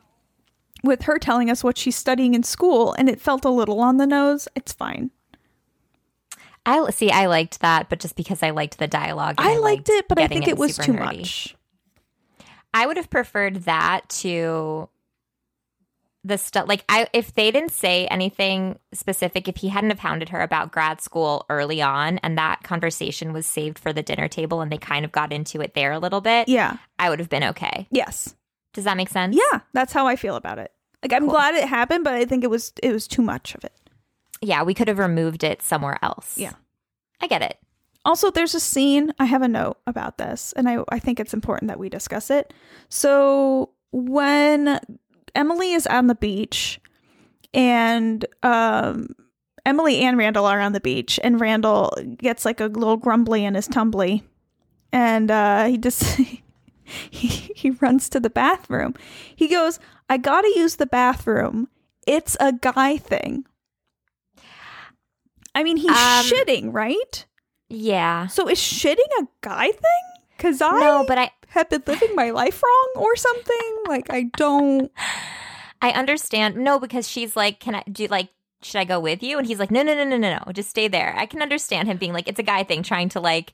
[0.83, 3.97] with her telling us what she's studying in school and it felt a little on
[3.99, 4.49] the nose.
[4.57, 5.13] It's fine.
[6.67, 7.11] I see.
[7.11, 10.19] I liked that, but just because I liked the dialogue, and I liked it, but
[10.19, 11.19] I think it was too nerdy.
[11.19, 11.57] much.
[12.75, 14.89] I would have preferred that to
[16.25, 16.69] the stuff.
[16.69, 20.73] Like, I if they didn't say anything specific, if he hadn't have hounded her about
[20.73, 24.79] grad school early on, and that conversation was saved for the dinner table, and they
[24.79, 26.79] kind of got into it there a little bit, Yeah.
[26.99, 27.87] I would have been okay.
[27.91, 28.35] Yes.
[28.73, 29.37] Does that make sense?
[29.37, 30.73] Yeah, that's how I feel about it.
[31.03, 33.63] Like I'm glad it happened, but I think it was it was too much of
[33.63, 33.73] it.
[34.41, 36.37] Yeah, we could have removed it somewhere else.
[36.39, 36.55] Yeah.
[37.21, 37.59] I get it.
[38.05, 41.33] Also, there's a scene, I have a note about this, and I, I think it's
[41.33, 42.53] important that we discuss it.
[42.89, 44.79] So, when
[45.35, 46.81] Emily is on the beach,
[47.55, 49.15] and um,
[49.65, 53.55] Emily and Randall are on the beach, and Randall gets like a little grumbly in
[53.55, 54.23] his tumbly,
[54.93, 56.21] and uh, he just.
[57.11, 58.95] he, he runs to the bathroom.
[59.35, 59.79] He goes,
[60.11, 61.69] I gotta use the bathroom.
[62.07, 63.47] It's a guy thing.
[65.55, 67.25] I mean, he's Um, shitting, right?
[67.69, 68.27] Yeah.
[68.27, 70.05] So is shitting a guy thing?
[70.37, 73.77] Because I No, but I have been living my life wrong or something.
[73.89, 74.91] Like I don't.
[75.81, 76.57] I understand.
[76.57, 78.31] No, because she's like, "Can I do like?"
[78.63, 79.37] Should I go with you?
[79.37, 80.53] And he's like, no, no, no, no, no, no.
[80.53, 81.15] Just stay there.
[81.19, 83.53] I can understand him being like, it's a guy thing, trying to like,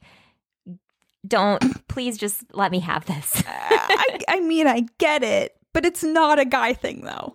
[1.27, 3.40] don't, please just let me have this.
[3.40, 7.35] Uh, I, I mean, I get it, but it's not a guy thing though.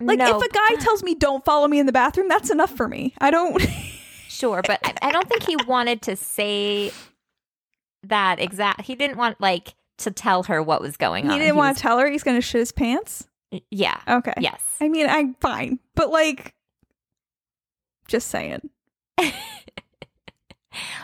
[0.00, 2.88] Like if a guy tells me don't follow me in the bathroom, that's enough for
[2.88, 3.14] me.
[3.18, 3.62] I don't.
[4.40, 6.90] sure, but I, I don't think he wanted to say
[8.04, 8.82] that exact.
[8.82, 11.32] He didn't want like to tell her what was going on.
[11.32, 13.26] he didn't want was- to tell her he's gonna shit his pants.
[13.70, 14.00] Yeah.
[14.08, 14.32] Okay.
[14.40, 14.62] Yes.
[14.80, 16.54] I mean, I'm fine, but like,
[18.08, 18.70] just saying.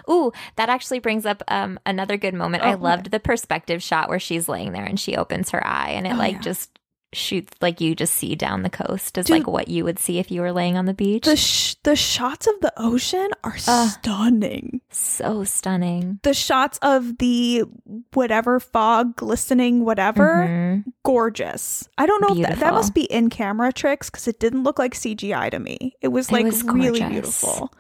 [0.09, 2.63] Ooh, that actually brings up um another good moment.
[2.65, 5.91] Oh, I loved the perspective shot where she's laying there and she opens her eye
[5.91, 6.41] and it Oh, like yeah.
[6.41, 6.79] just
[7.13, 9.39] shoots like you just see down the coast is Dude.
[9.39, 11.25] like what you would see if you were laying on the beach.
[11.25, 13.89] The sh- the shots of the ocean are Uh.
[13.89, 14.81] stunning.
[14.91, 16.19] so stunning.
[16.25, 17.65] The shots of the
[18.13, 20.85] whatever fog glistening whatever Mhm.
[21.05, 21.89] gorgeous.
[21.97, 24.79] I don't know if that, that must be in camera tricks because it didn't look
[24.79, 25.95] like CGI to me.
[26.03, 27.73] It was It like was really beautiful.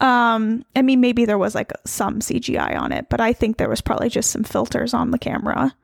[0.00, 3.68] Um, I mean, maybe there was like some CGI on it, but I think there
[3.68, 5.74] was probably just some filters on the camera.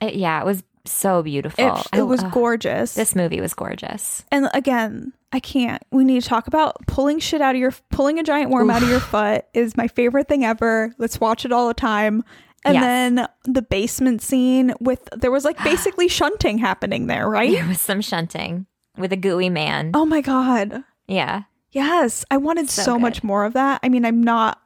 [0.00, 1.64] It- yeah, it was so beautiful.
[1.64, 2.94] It, I- it was ugh, gorgeous.
[2.94, 4.24] This movie was gorgeous.
[4.32, 5.82] and again, I can't.
[5.90, 8.82] We need to talk about pulling shit out of your pulling a giant worm out
[8.82, 10.94] of your foot is my favorite thing ever.
[10.98, 12.24] Let's watch it all the time.
[12.64, 12.82] And Yes.
[12.82, 17.52] then the basement scene with there was like basically shunting happening there, right?
[17.52, 19.90] There was some shunting with a gooey man.
[19.94, 20.82] Oh my god.
[21.06, 21.42] Yeah.
[21.72, 23.80] Yes, I wanted So so, much more of that.
[23.82, 24.58] I mean, I'm not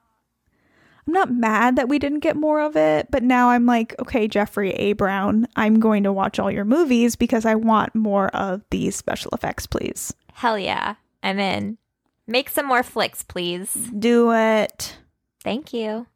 [1.07, 4.29] I'm not mad that we didn't get more of it, but now I'm like, okay,
[4.29, 4.93] Jeffrey A.
[4.93, 9.31] Brown, I'm going to watch all your movies because I want more of these special
[9.33, 10.15] effects, please.
[10.33, 10.95] Hell yeah.
[11.23, 11.79] I'm in.
[12.27, 13.75] Make some more flicks, please.
[13.99, 14.97] Do it.
[15.43, 16.07] Thank you.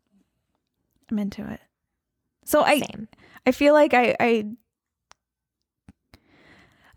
[1.10, 1.60] I'm into it.
[2.44, 3.08] So I Same.
[3.44, 4.46] I feel like I I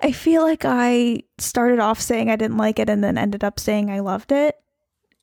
[0.02, 3.60] I feel like I started off saying I didn't like it and then ended up
[3.60, 4.56] saying I loved it.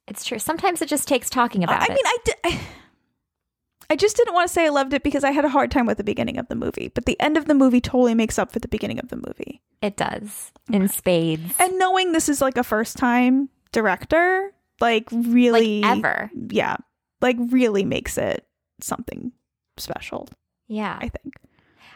[0.09, 0.39] It's true.
[0.39, 1.91] Sometimes it just takes talking about I it.
[1.91, 2.35] mean, I did.
[2.45, 2.61] I,
[3.91, 5.87] I just didn't want to say I loved it because I had a hard time
[5.87, 8.51] with the beginning of the movie, but the end of the movie totally makes up
[8.53, 9.63] for the beginning of the movie.
[9.81, 10.51] it does.
[10.73, 11.55] In spades.
[11.61, 16.31] And knowing this is like a first time director, like really, like ever.
[16.51, 16.77] yeah,
[17.21, 18.45] like really makes it
[18.81, 19.31] something
[19.77, 20.29] special.
[20.67, 20.99] Yeah.
[21.01, 21.35] I think.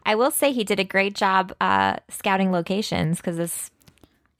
[0.06, 3.52] I will say he did a great job uh, scouting locations because this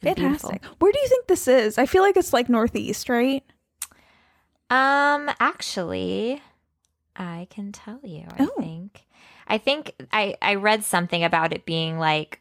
[0.02, 0.50] is beautiful.
[0.50, 0.64] Fantastic.
[0.80, 1.78] Where do you think this is?
[1.78, 3.42] I feel like it's like northeast, right?
[4.70, 6.40] Um, actually,
[7.16, 8.26] I can tell you.
[8.38, 8.60] I Oh.
[8.60, 9.04] think.
[9.46, 12.40] I think I I read something about it being like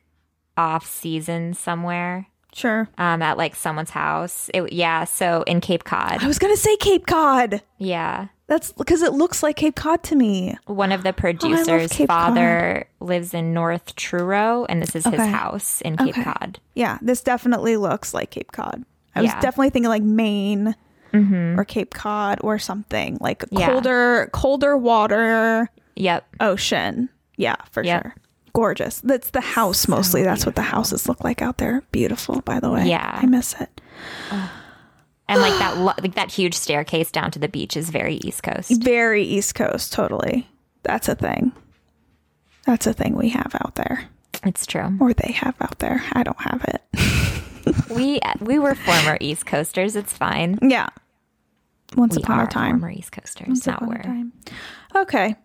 [0.55, 2.27] off season somewhere.
[2.53, 2.89] Sure.
[2.97, 4.49] Um, at like someone's house.
[4.53, 5.03] It, yeah.
[5.05, 6.23] So in Cape Cod.
[6.23, 7.61] I was gonna say Cape Cod.
[7.77, 8.27] Yeah.
[8.47, 10.57] That's because it looks like Cape Cod to me.
[10.65, 15.81] One of the producers' Cape father lives in North Truro, and this is his house
[15.81, 16.23] in Cape Okay.
[16.23, 16.59] Cod.
[16.73, 18.83] Yeah, this definitely looks like Cape Cod.
[19.15, 20.75] I was definitely thinking like Maine
[21.13, 21.59] Mm-hmm.
[21.59, 23.71] or Cape Cod or something like Yeah.
[23.71, 26.25] colder, colder water, Yep.
[26.39, 27.09] ocean.
[27.37, 28.01] Yeah, for Yep.
[28.03, 28.15] sure.
[28.53, 28.99] Gorgeous.
[29.01, 30.23] That's the house mostly.
[30.23, 31.83] That's what the houses look like out there.
[31.91, 32.87] Beautiful, by the way.
[32.87, 33.19] Yeah.
[33.21, 33.81] I miss it.
[35.27, 38.41] And like that, lo- like that huge staircase down to the beach is very East
[38.41, 38.81] Coast.
[38.83, 40.47] Very East Coast, totally.
[40.83, 41.51] That's a thing.
[42.65, 44.05] That's a thing we have out there,
[44.43, 44.97] It's true.
[44.99, 46.03] or they have out there.
[46.13, 46.81] I don't have it.
[47.89, 49.95] We we were former East Coasters.
[49.95, 50.59] It's fine.
[50.61, 50.89] yeah.
[51.95, 52.79] Once we upon a time.
[52.79, 53.47] former East Coasters.
[53.47, 54.33] Once Not upon a time.
[54.95, 55.35] Okay.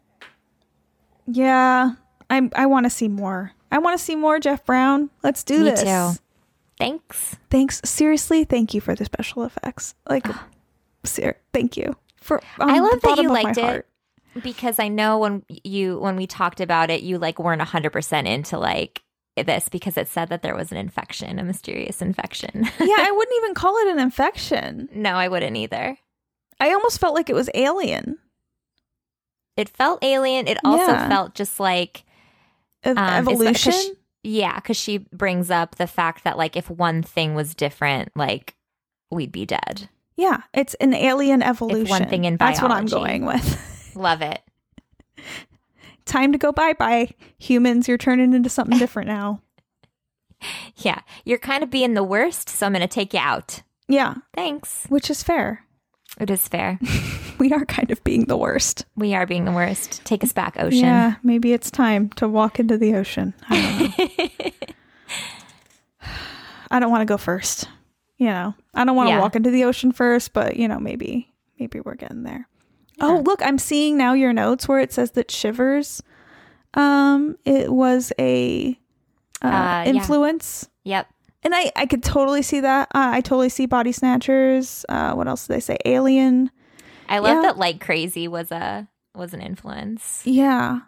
[1.26, 1.92] Yeah,
[2.28, 3.52] I I want to see more.
[3.72, 5.10] I want to see more Jeff Brown.
[5.22, 5.82] Let's do Me this.
[5.82, 6.20] too.
[6.78, 7.36] Thanks.
[7.50, 7.80] Thanks.
[7.84, 9.94] Seriously, thank you for the special effects.
[10.08, 10.46] Like, ah.
[11.04, 12.42] ser- thank you for.
[12.60, 13.64] on I um, love that you liked it.
[13.64, 13.88] heart.
[14.42, 18.26] Because I know when you when we talked about it, you like weren't hundred percent
[18.26, 19.03] into like
[19.36, 22.62] this because it said that there was an infection, a mysterious infection.
[22.80, 24.88] yeah, I wouldn't even call it an infection.
[24.94, 25.96] no, I wouldn't either.
[26.60, 28.18] I almost felt like it was alien.
[29.56, 30.46] It felt alien.
[30.46, 31.08] It also Yeah.
[31.08, 32.04] felt just like
[32.84, 33.72] Um, it's- 'cause evolution.
[33.72, 33.92] she-
[34.22, 38.54] yeah, because she brings up the fact that like if one thing was different, like
[39.10, 39.88] we'd be dead.
[40.16, 41.88] yeah, it's an alien evolution.
[41.88, 42.60] One thing in biology.
[42.60, 43.92] That's what I'm going with.
[43.96, 44.40] Love it.
[46.06, 47.10] Time to go bye bye.
[47.38, 49.40] Humans, you're turning into something different now.
[50.76, 53.62] Yeah, you're kind of being the worst, so I'm gonna take you out.
[53.88, 54.84] Yeah, Thanks.
[54.90, 55.64] which is fair.
[56.20, 56.78] It is fair.
[57.38, 58.84] We are kind of being the worst.
[58.94, 60.04] we are being the worst.
[60.04, 60.80] Take us back, ocean.
[60.80, 63.34] Yeah, maybe it's time to walk into the ocean.
[63.48, 64.54] I don't.
[66.70, 67.68] I don't want to go first.
[68.18, 69.20] You know, I don't want to Yeah.
[69.20, 72.48] walk into the ocean first, but you know, maybe maybe we're getting there.
[73.04, 76.02] Oh, look, I'm seeing now your notes where it says that Shivers
[76.74, 78.78] um it was a
[79.42, 79.84] uh, Uh, yeah.
[79.84, 80.68] influence.
[80.84, 81.06] Yep.
[81.42, 82.88] And I I could totally see that.
[82.94, 84.84] Uh, I totally see Body Snatchers.
[84.88, 85.76] Uh what else did they say?
[85.84, 86.50] Alien.
[87.08, 87.42] I love Yeah.
[87.42, 90.80] that like crazy was a was an influence Yeah.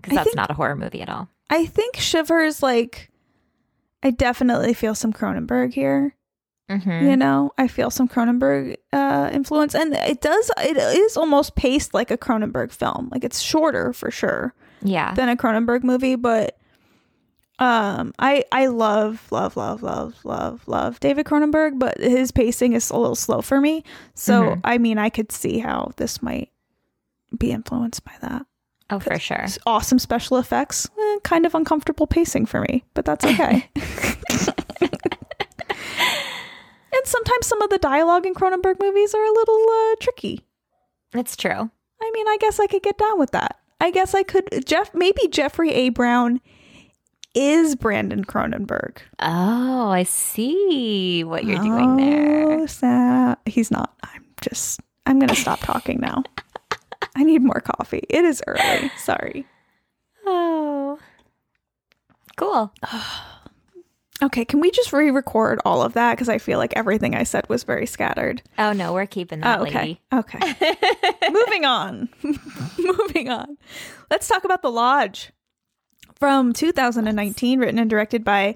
[0.00, 1.28] because that's think- not a horror movie at all.
[1.50, 3.10] I think Shivers like
[4.02, 6.16] I definitely feel some Cronenberg here.
[6.70, 7.06] Mm-hmm.
[7.10, 10.50] You know, I feel some Cronenberg uh, influence, and it does.
[10.58, 13.08] It is almost paced like a Cronenberg film.
[13.12, 15.12] Like it's shorter for sure Yeah.
[15.14, 16.56] than a Cronenberg movie, but
[17.58, 22.90] um, I I love love love love love love David Cronenberg, but his pacing is
[22.90, 23.84] a little slow for me.
[24.14, 24.60] So Mhm.
[24.64, 26.50] I mean, I could see how this might
[27.36, 28.46] be influenced by that.
[28.90, 29.46] oh, for sure.
[29.66, 33.70] Awesome special effects, eh, kind of uncomfortable pacing for me, but that's okay.
[37.02, 40.46] and sometimes some of the dialogue in Cronenberg movies are a little uh, tricky.
[41.14, 41.50] It's true.
[42.00, 43.58] I mean, I guess I could get down with that.
[43.80, 44.64] I guess I could.
[44.64, 45.88] Jeff, maybe Jeffrey A.
[45.88, 46.40] Brown
[47.34, 48.98] is Brandon Cronenberg.
[49.18, 52.52] Oh, I see what you're doing there.
[52.60, 53.94] Oh, Sa- he's not.
[54.04, 54.80] I'm just.
[55.04, 56.22] I'm gonna stop talking now.
[57.16, 58.04] I need more coffee.
[58.08, 58.92] It is early.
[58.96, 59.44] Sorry.
[60.24, 61.00] Oh.
[62.36, 62.72] Cool.
[64.22, 67.48] Okay, can we just re-record all of that because I feel like everything I said
[67.48, 68.40] was very scattered.
[68.58, 69.78] Oh no, we're keeping that Oh, okay.
[69.78, 70.00] lady.
[70.12, 70.38] Okay.
[71.30, 72.08] Moving on.
[72.78, 73.56] Moving on.
[74.10, 75.32] Let's talk about The Lodge
[76.14, 78.54] from 2019, written and directed by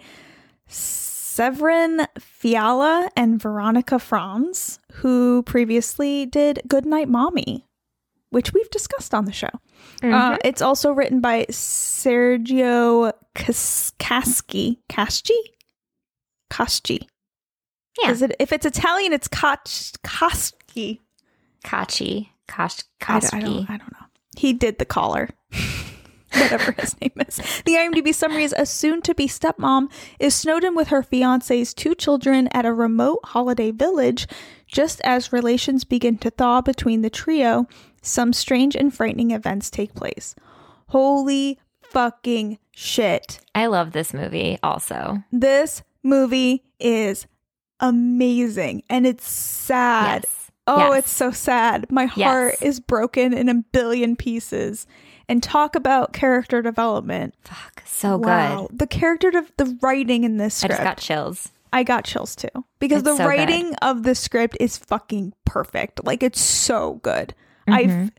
[0.68, 7.66] Severin Fiala and Veronika Franz, who previously did Goodnight Mommy,
[8.30, 9.50] which we've discussed on the show.
[10.02, 14.76] Uh, it's also written by Sergio Kas- Casci.
[16.50, 17.06] Caschi.
[18.02, 18.10] Yeah.
[18.10, 21.00] Is it if it's Italian, it's Kach Kaschi.
[21.64, 22.28] Kachi.
[22.48, 24.06] Kosh I don't, I, don't, I don't know.
[24.36, 25.30] He did the collar.
[26.32, 27.36] Whatever his name is.
[27.64, 31.72] The IMDb summary is a soon to be stepmom is snowed in with her fiance's
[31.72, 34.26] two children at a remote holiday village.
[34.66, 37.66] Just as relations begin to thaw between the trio,
[38.02, 40.34] some strange and frightening events take place.
[40.88, 43.40] Holy fucking shit.
[43.54, 45.22] I love this movie also.
[45.32, 47.26] This movie is
[47.80, 50.22] amazing and it's sad.
[50.24, 50.50] Yes.
[50.68, 50.98] Oh, Yes.
[51.04, 51.86] it's so sad.
[51.92, 52.62] My heart Yes.
[52.62, 54.86] is broken in a billion pieces.
[55.28, 57.34] And talk about character development.
[57.42, 57.82] Fuck.
[57.84, 58.68] So wow.
[58.70, 58.78] good.
[58.78, 60.72] The character de- the writing in this I script.
[60.72, 61.48] just got chills.
[61.72, 63.28] I got chills too because It's the so good.
[63.28, 66.04] writing of the script is fucking perfect.
[66.04, 67.34] Like it's so good.
[67.68, 67.72] Mm-hmm.
[68.02, 68.10] I've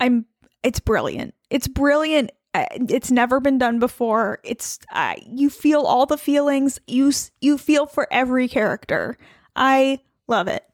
[0.00, 0.26] I'm
[0.62, 1.34] it's brilliant.
[1.50, 2.30] It's brilliant.
[2.54, 4.38] It's never been done before.
[4.42, 6.80] It's uh, you feel all the feelings.
[6.86, 9.16] You you feel for every character.
[9.54, 10.64] I love it.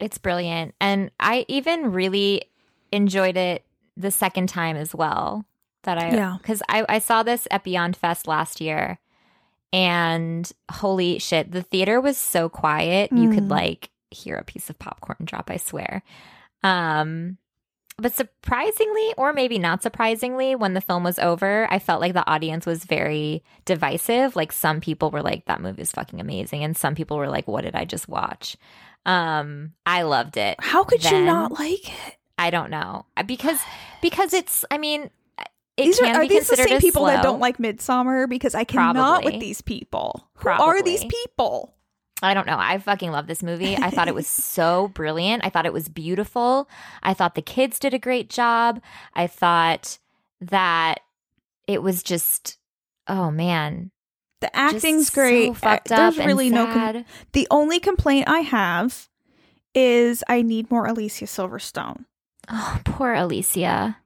[0.00, 0.74] It's brilliant.
[0.80, 2.42] And I even really
[2.92, 3.64] enjoyed it
[3.96, 5.44] the second time as well.
[5.84, 6.36] That I, Yeah.
[6.38, 8.98] because I, I saw this at Beyond Fest last year
[9.72, 13.12] and holy shit, the theater was so quiet.
[13.12, 13.50] You could Mm.
[13.50, 16.02] like hear a piece of popcorn drop, I swear.
[16.62, 17.38] Um,
[17.98, 22.28] but surprisingly, or maybe not surprisingly, when the film was over, I felt like the
[22.30, 24.36] audience was very divisive.
[24.36, 26.62] Like some people were like, that movie is fucking amazing.
[26.62, 28.56] And some people were like, what did I just watch?
[29.04, 30.56] Um, I loved it.
[30.60, 32.16] How could you not like it?
[32.38, 33.58] I don't know because
[34.02, 34.64] because it's.
[34.70, 35.10] I mean,
[35.76, 38.28] it These are, are these the same people that don't like Midsommar?
[38.28, 39.32] Because I cannot Probably.
[39.32, 40.28] with these people.
[40.34, 41.74] Who are these people?
[42.22, 42.56] I don't know.
[42.58, 43.76] I fucking love this movie.
[43.76, 45.44] I thought it was so brilliant.
[45.44, 46.68] I thought it was beautiful.
[47.02, 48.80] I thought the kids did a great job.
[49.14, 49.98] I thought
[50.40, 51.00] that
[51.66, 52.58] it was just.
[53.06, 53.90] Oh man,
[54.40, 55.50] The acting's so great.
[55.50, 56.14] Uh, fucked up.
[56.14, 56.66] There's and really no.
[56.66, 59.08] Com- the only complaint I have
[59.74, 62.04] is I need more Alicia Silverstone.
[62.50, 63.98] oh, poor Alicia.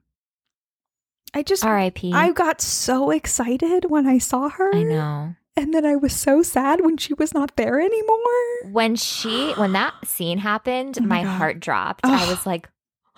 [1.33, 2.13] I just R.I.P.
[2.13, 4.73] I got so excited when I saw her.
[4.75, 5.35] I know.
[5.55, 8.71] And then I was so sad when she was not there anymore.
[8.71, 12.05] When she when that scene happened, Oh my my, heart dropped.
[12.05, 12.69] I was like,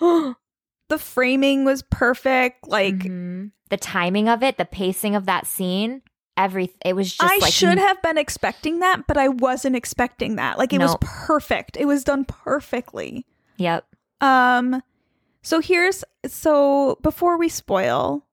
[0.88, 2.68] The framing was perfect.
[2.68, 3.50] Like Mhm.
[3.70, 6.02] the timing of it, the pacing of that scene,
[6.36, 10.36] every it was just I like should have been expecting that, but I wasn't expecting
[10.36, 10.58] that.
[10.58, 11.76] Like it was perfect.
[11.76, 13.26] It was done perfectly.
[13.56, 13.86] Yep.
[14.20, 14.82] Um
[15.42, 18.26] so here's so before we spoil,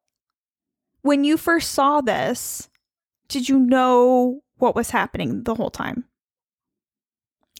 [1.02, 2.70] when you first saw this,
[3.34, 6.06] did you know what was happening the whole time?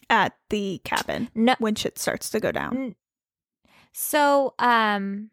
[0.08, 1.56] At the cabin No.
[1.58, 2.94] when shit starts to go down.
[3.92, 5.30] So, um,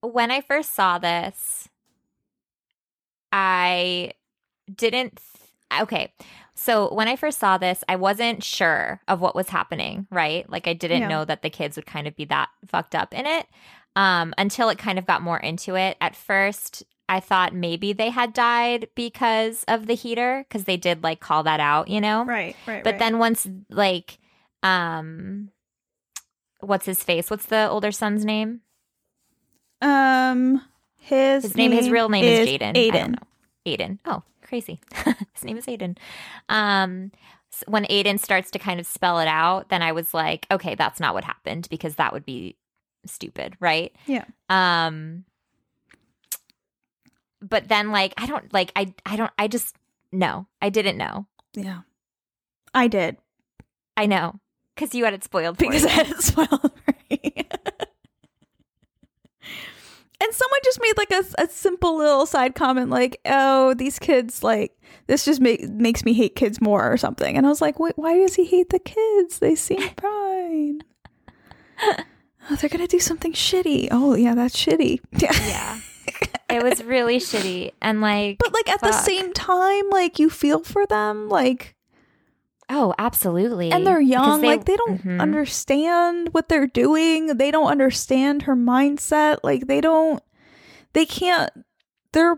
[0.00, 1.68] when I first saw this,
[3.32, 4.12] I
[4.74, 5.20] didn't.
[5.70, 6.12] Th- okay.
[6.54, 10.48] So, when I first saw this, I wasn't sure of what was happening, right?
[10.48, 11.08] Like, I didn't Yeah.
[11.08, 13.46] know that the kids would kind of be that fucked up in it
[13.96, 15.96] um, until it kind of got more into it.
[16.00, 21.02] At first, I thought maybe they had died because of the heater, because they did
[21.02, 22.24] like call that out, you know?
[22.24, 22.82] Right, right.
[22.82, 24.18] But then once like
[24.62, 25.50] um
[26.60, 27.30] what's his face?
[27.30, 28.60] What's the older son's name?
[29.82, 30.62] um
[30.96, 32.70] his His name, his real name is, Jaeden.
[32.76, 33.16] I Aiden.
[33.66, 33.98] Aiden.
[34.06, 34.80] Oh, crazy.
[35.34, 35.98] his name is Aiden.
[36.48, 37.12] Um
[37.66, 40.98] when Aiden starts to kind of spell it out, then I was like, okay, that's
[40.98, 42.56] not what happened because that would be
[43.04, 43.94] stupid, right?
[44.06, 44.24] Yeah.
[44.48, 45.24] Um
[47.48, 49.76] but then like I don't like I I don't I just
[50.12, 51.26] no, I didn't know.
[51.54, 51.80] Yeah.
[52.72, 53.16] I did.
[53.96, 54.40] I know.
[54.76, 55.84] Cuz you had it spoiled for because.
[55.84, 56.48] I had it spoiled
[56.84, 57.20] for me.
[57.36, 57.88] and
[60.20, 64.42] and someone just made like a, a simple little side comment like, "Oh, these kids
[64.42, 64.72] like
[65.06, 67.92] this just make, makes me hate kids more or something." And I was like, "Wait,
[67.96, 69.38] why does he hate the kids?
[69.38, 70.80] They seem fine."
[72.50, 73.88] oh, they're gonna do something shitty.
[73.90, 75.00] Oh, yeah, that's shitty.
[75.12, 75.32] Yeah.
[75.32, 75.78] Yeah.
[76.54, 77.72] it was really shitty.
[77.82, 81.74] And like, But like at the same time, like you feel for them, like
[82.70, 83.70] oh, absolutely.
[83.70, 85.20] and they're young, like they don't Mhm.
[85.20, 87.36] understand what they're doing.
[87.36, 89.38] They don't understand her mindset.
[89.42, 90.22] Like they don't
[90.94, 91.50] they can't
[92.12, 92.36] their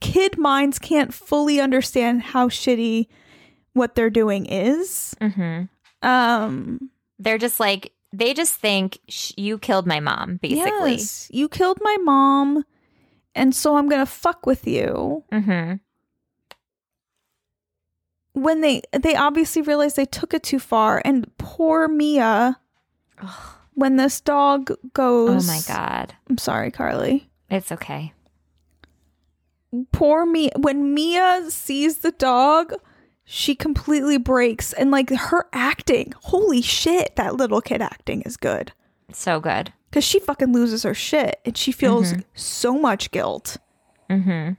[0.00, 3.08] kid minds can't fully understand how shitty
[3.74, 5.14] what they're doing is.
[5.20, 5.68] Mhm.
[6.02, 10.92] Um They're just like, they just think sh- you killed my mom, basically.
[10.92, 12.64] yes, you killed my mom
[13.34, 15.24] and so I'm going to fuck with you.
[15.32, 15.74] hmm
[18.34, 22.58] When they they obviously realized they took it too far and poor Mia
[23.74, 26.14] when this dog goes, Oh my God.
[26.28, 27.30] I'm sorry, Carly.
[27.50, 28.12] It's okay.
[29.92, 32.72] poor Mia when Mia sees the dog,
[33.24, 38.72] she completely breaks and like her acting, holy shit, that little kid acting is good.
[39.12, 39.72] So good.
[39.92, 43.58] Cuz she fucking loses her shit and she feels so much guilt.
[44.10, 44.50] hmm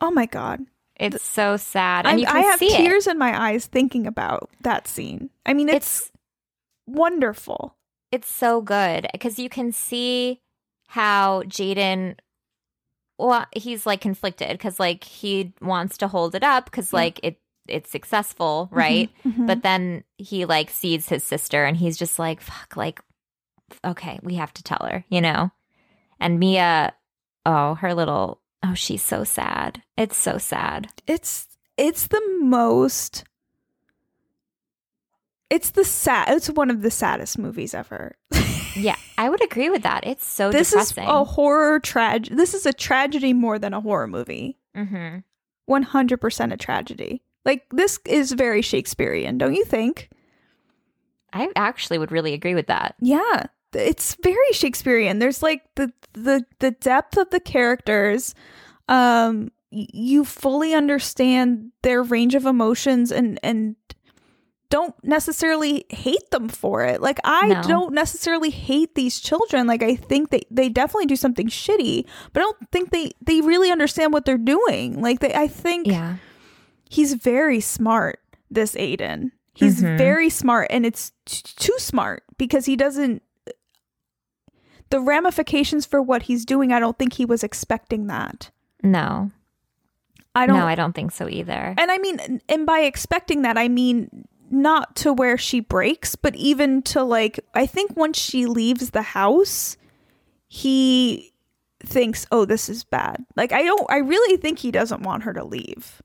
[0.00, 0.60] Oh my god.
[0.96, 2.06] It's so sad.
[2.06, 2.76] I, And you can I have see it.
[2.76, 5.30] tears in my eyes thinking about that scene.
[5.46, 6.12] I mean, it's, It's
[6.86, 7.76] wonderful.
[8.10, 10.40] it's so good because you can see
[10.88, 12.16] how Jaeden
[13.18, 17.38] well he's like conflicted because like he wants to hold it up because like it
[17.68, 19.46] it's successful right Mhm.
[19.46, 23.00] but then he like sees his sister and he's just like fuck like
[23.84, 25.50] okay we have to tell her you know
[26.20, 26.94] and Mia
[27.46, 33.24] oh her little oh she's so sad it's so sad it's it's the most
[35.50, 38.16] it's the sad it's one of the saddest movies ever.
[38.74, 42.34] yeah I would agree with that it's so this depressing is a horror tragedy.
[42.34, 44.58] This is a tragedy more than a horror movie.
[44.76, 45.18] mm-hmm.
[45.70, 47.22] 100% a tragedy.
[47.44, 50.10] Like this is very Shakespearean, don't you think?
[51.32, 53.44] I actually would really agree with that Yeah,
[53.74, 55.18] it's very Shakespearean.
[55.18, 58.34] There's like the the the depth of the characters.
[58.88, 63.76] Um you fully understand their range of emotions and and
[64.68, 67.02] don't necessarily hate them for it.
[67.02, 67.62] Like I No.
[67.62, 69.66] don't necessarily hate these children.
[69.66, 73.40] Like I think they they definitely do something shitty, but I don't think they they
[73.42, 75.00] really understand what they're doing.
[75.00, 76.16] Like they I think yeah
[76.90, 78.18] he's very smart
[78.50, 79.96] this aiden he's Mhm.
[79.96, 83.22] very smart and it's t- too smart because he doesn't
[84.92, 88.50] the ramifications for what he's doing i don't think he was expecting that
[88.84, 89.30] no
[90.36, 93.58] i don't no I don't think so either and i mean and by expecting that
[93.58, 98.46] i mean not to where she breaks but even to like i think once she
[98.46, 99.76] leaves the house
[100.46, 101.32] he
[101.84, 105.32] thinks oh this is bad like i don't i really think he doesn't want her
[105.32, 106.00] to leave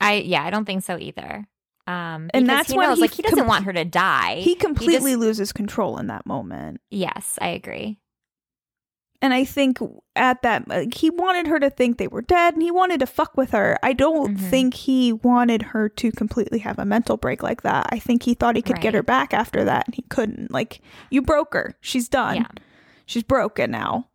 [0.00, 1.44] I yeah, I don't think so either.
[1.88, 4.36] Um, And that's he when knows he like he doesn't com- want her to die.
[4.36, 7.98] he completely just- loses control in that moment yes, I agree.
[9.20, 9.78] And I think
[10.14, 13.06] at that, like, he wanted her to think they were dead and he wanted to
[13.06, 13.76] fuck with her.
[13.82, 14.50] I don't Mhm.
[14.50, 17.88] think he wanted her to completely have a mental break like that.
[17.90, 20.52] I think he thought he could get her back after that and he couldn't.
[20.52, 21.76] Like, you broke her.
[21.80, 22.36] She's done.
[22.36, 22.46] Yeah.
[23.06, 24.06] She's broken now.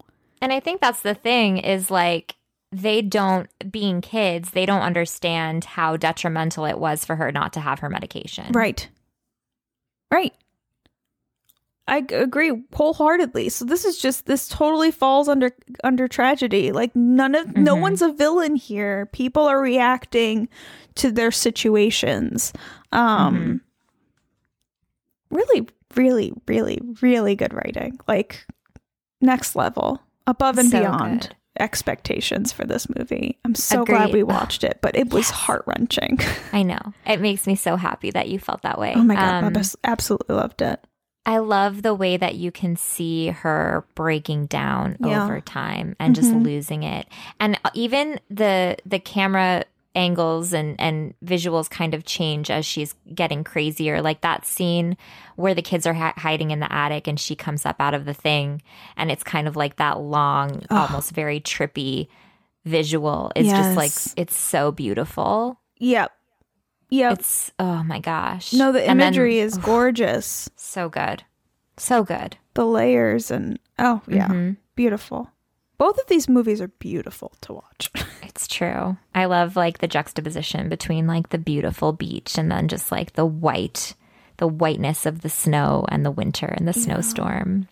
[0.41, 2.36] And I think that's the thing is like
[2.72, 7.60] they don't being kids, they don't understand how detrimental it was for her not to
[7.60, 8.51] have her medication.
[8.54, 8.88] Right.
[10.12, 10.34] Right.
[11.88, 13.50] I agree wholeheartedly.
[13.50, 15.52] So this is just this totally falls under
[15.84, 16.72] under tragedy.
[16.72, 17.82] Like none of no Mhm.
[17.82, 19.08] one's a villain here.
[19.08, 20.48] People are reacting
[20.96, 22.54] to their situations.
[22.94, 23.62] Um Mhm.
[25.30, 28.00] really really really really good writing.
[28.08, 28.46] Like
[29.22, 30.02] next level.
[30.26, 31.36] Above and So beyond good.
[31.60, 33.38] expectations for this movie.
[33.44, 35.32] I'm so glad we watched it, but it was Yes.
[35.32, 36.18] heart-wrenching.
[36.54, 36.80] I know.
[37.06, 38.94] It makes me so happy that you felt that way.
[38.96, 40.80] oh my god, Um, I abs- absolutely loved it.
[41.26, 45.24] I love the way that you can see her breaking down Yeah.
[45.24, 46.43] over time and just Mhm.
[46.43, 47.07] losing it.
[47.39, 49.63] And even the the camera
[49.95, 54.01] angles and and visuals kind of change as she's getting crazier.
[54.01, 54.97] Like that scene
[55.36, 58.05] where the kids are hi- hiding in the attic and she comes up out of
[58.05, 58.61] the thing
[58.97, 62.07] and it's kind of like that long, almost very trippy
[62.65, 63.32] visual.
[63.36, 65.59] It's just like it's so beautiful.
[65.78, 66.11] Yep.
[66.90, 67.14] Yep.
[67.20, 68.54] It's oh my gosh.
[68.54, 70.50] no, the And then- imagery is gorgeous.
[70.56, 71.24] so good.
[71.78, 72.38] So good.
[72.54, 74.58] The layers and oh yeah, Mhm.
[74.76, 75.30] beautiful.
[75.80, 77.90] Both of these movies are beautiful to watch.
[78.24, 78.98] It's true.
[79.14, 83.26] I love like the juxtaposition between like the beautiful beach and then just like the
[83.28, 83.94] white,
[84.38, 87.68] the whiteness of the snow and the winter and the snowstorm.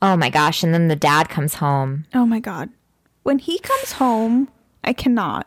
[0.00, 0.62] Oh my gosh.
[0.62, 2.06] And then the dad comes home.
[2.14, 2.70] Oh my god.
[3.24, 4.48] When he comes home,
[4.82, 5.46] I cannot.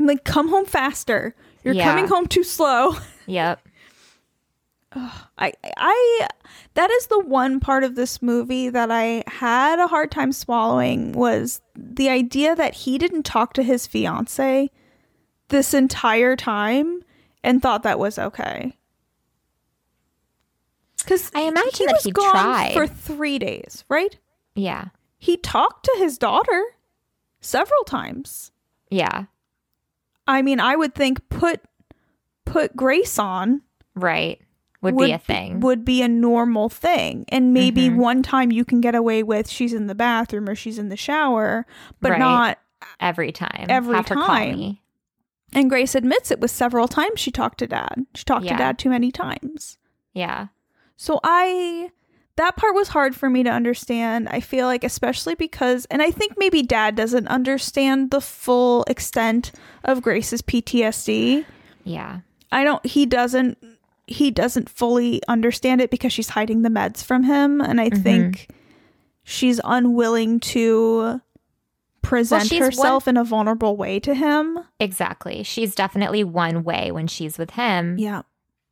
[0.00, 1.34] I'm like, come home faster.
[1.62, 1.84] You're Yeah.
[1.84, 2.96] coming home too slow.
[3.26, 3.60] Yep.
[4.92, 6.28] I I
[6.74, 11.12] that is the one part of this movie that I had a hard time swallowing
[11.12, 14.68] was the idea that he didn't talk to his fiance
[15.46, 17.04] this entire time
[17.44, 18.76] and thought that was okay.
[21.06, 22.72] Cuz I imagine he that was he gone tried.
[22.72, 24.18] for 3 days, right?
[24.56, 24.86] Yeah.
[25.18, 26.64] He talked to his daughter
[27.40, 28.50] several times.
[28.90, 29.26] Yeah.
[30.30, 31.60] I mean, I would think put
[32.46, 33.62] put Grace on
[33.94, 34.40] Right.
[34.82, 35.60] Would, be a thing.
[35.60, 37.96] would be a normal thing and maybe Mhm.
[37.96, 40.96] one time you can get away with she's in the bathroom or she's in the
[40.96, 41.66] shower
[42.00, 42.18] but Right.
[42.18, 42.58] not
[42.98, 43.66] every time.
[43.68, 44.56] Every Have time.
[44.56, 44.82] me.
[45.52, 48.52] and grace admits it was several times she talked to dad she talked Yeah.
[48.52, 49.76] to dad too many times
[50.14, 50.46] Yeah.
[50.96, 51.90] so i
[52.40, 56.10] that part was hard for me to understand i feel like especially because and i
[56.10, 59.52] think maybe dad doesn't understand the full extent
[59.84, 61.44] of grace's ptsd
[61.84, 62.20] Yeah.
[62.52, 63.58] I don't he doesn't
[64.06, 68.02] he doesn't fully understand it because she's hiding the meds from him and I Mm-hmm.
[68.02, 68.48] think
[69.22, 71.20] she's unwilling to
[72.02, 74.58] present she's herself in a vulnerable way to him.
[74.80, 75.44] Exactly.
[75.44, 78.22] She's definitely one way when she's with him, Yeah.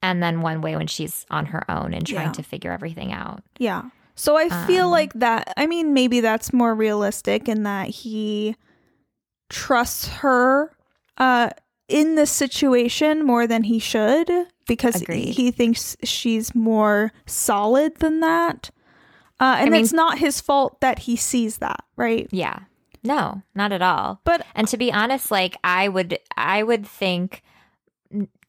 [0.03, 2.33] And then one way when she's on her own and trying Yeah.
[2.33, 3.43] to figure everything out.
[3.59, 3.83] Yeah.
[4.15, 8.57] So I feel Um, like that I mean maybe that's more realistic in that he
[9.49, 10.71] trusts her
[11.17, 11.51] uh
[11.89, 14.31] in this situation more than he should
[14.67, 15.31] because Agreed.
[15.35, 18.71] he thinks she's more solid than that.
[19.41, 22.29] Uh, and I mean- it's not his fault that he sees that, right?
[22.31, 22.59] Yeah.
[23.03, 24.21] No, not at all.
[24.25, 27.43] But And to be honest, like I would, I would think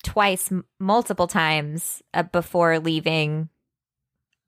[0.03, 3.49] twice, m- multiple times uh, before leaving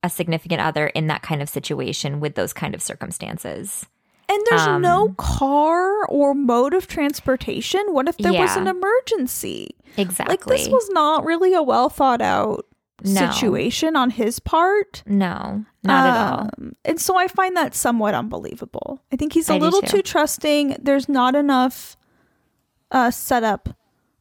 [0.03, 3.85] a significant other in that kind of situation with those kind of circumstances.
[4.29, 7.81] and there's Um, no car or mode of transportation.
[7.93, 9.71] What if there was an emergency?
[9.97, 10.31] Exactly.
[10.33, 12.65] Like this was not really a well thought out
[13.03, 13.29] No.
[13.29, 15.03] situation on his part.
[15.05, 16.39] no, not at all.
[16.57, 19.01] Um, And so I find that somewhat unbelievable.
[19.11, 19.97] I think he's a I little too.
[19.97, 20.77] too trusting.
[20.81, 21.97] There's not enough
[22.89, 23.69] uh, setup.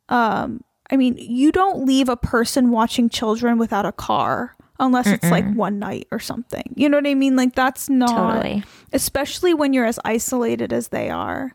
[0.09, 5.31] Um, I mean, you don't leave a person watching children without a car unless it's
[5.31, 6.73] like one night or something.
[6.75, 7.37] You know what I mean?
[7.37, 8.65] Like that's not Totally.
[8.93, 11.55] especially when you're as isolated as they are.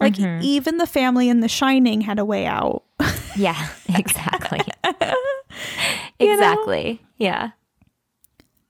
[0.00, 0.42] Like Mm-hmm.
[0.44, 2.84] even the family in The Shining had a way out.
[3.34, 4.60] Yeah, exactly.
[6.18, 6.32] You know?
[6.34, 7.00] exactly.
[7.16, 7.50] Yeah.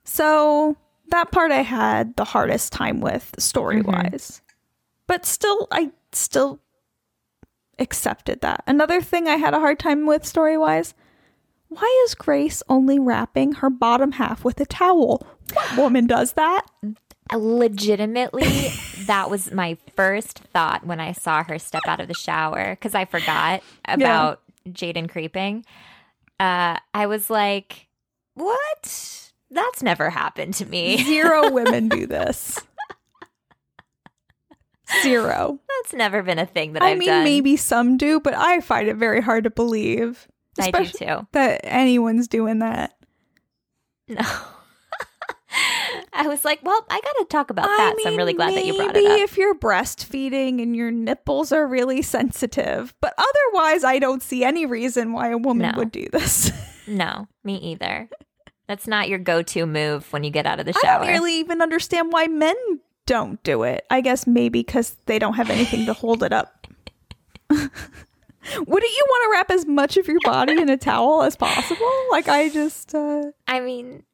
[0.04, 0.76] So
[1.08, 4.40] that part I had the hardest time with story wise.
[5.06, 6.60] But still I still
[7.79, 8.62] accepted that.
[8.66, 10.95] Another thing I had a hard time with story wise.
[11.68, 15.27] Why is Grace only wrapping her bottom half with a towel?
[15.53, 16.62] What woman does that?
[17.35, 18.70] Legitimately,
[19.07, 22.95] that was my first thought when I saw her step out of the shower because
[22.95, 25.64] I forgot about Jaeden creeping.
[26.39, 27.89] Uh, I was like,
[28.35, 29.33] what?
[29.51, 31.03] That's never happened to me.
[31.03, 32.61] Zero women do this.
[35.03, 35.59] Zero.
[35.82, 37.24] That's never been a thing that I I've mean, done.
[37.24, 40.28] maybe some do, but I find it very hard to believe.
[40.61, 41.26] I do too.
[41.32, 42.97] That anyone's doing that.
[44.09, 44.22] No.
[46.12, 47.97] I was like, well, I got to talk about that.
[48.03, 49.11] so I'm really glad that you brought it up.
[49.11, 54.45] maybe if you're breastfeeding and your nipples are really sensitive, but otherwise, I don't see
[54.45, 55.78] any reason why a woman No.
[55.78, 56.53] would do this.
[56.89, 58.09] No, me either.
[58.68, 61.03] That's not your go-to move when you get out of the shower.
[61.03, 62.55] I don't really even understand why men
[63.07, 63.86] don't do it.
[63.90, 66.66] I guess maybe because they don't have anything to hold it up.
[67.50, 67.72] Wouldn't
[68.92, 71.90] you want to wrap as much of your body in a towel as possible?
[72.11, 74.04] Like I just, uh, I mean,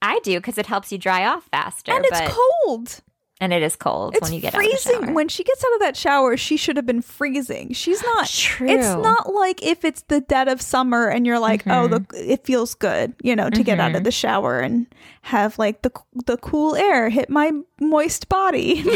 [0.00, 1.92] I do because it helps you dry off faster.
[1.92, 3.00] and it's but, cold.
[3.42, 5.12] And it is cold It's when you get out of the shower.
[5.12, 7.72] When she gets out of that shower, she should have been freezing.
[7.72, 8.28] She's not.
[8.28, 8.68] True.
[8.68, 12.30] It's not like if it's the dead of summer and you're like, oh, the Mm-hmm.
[12.30, 14.86] it feels good, you know, to get out of the shower and
[15.22, 15.90] have like the
[16.26, 18.82] the cool air hit my moist body.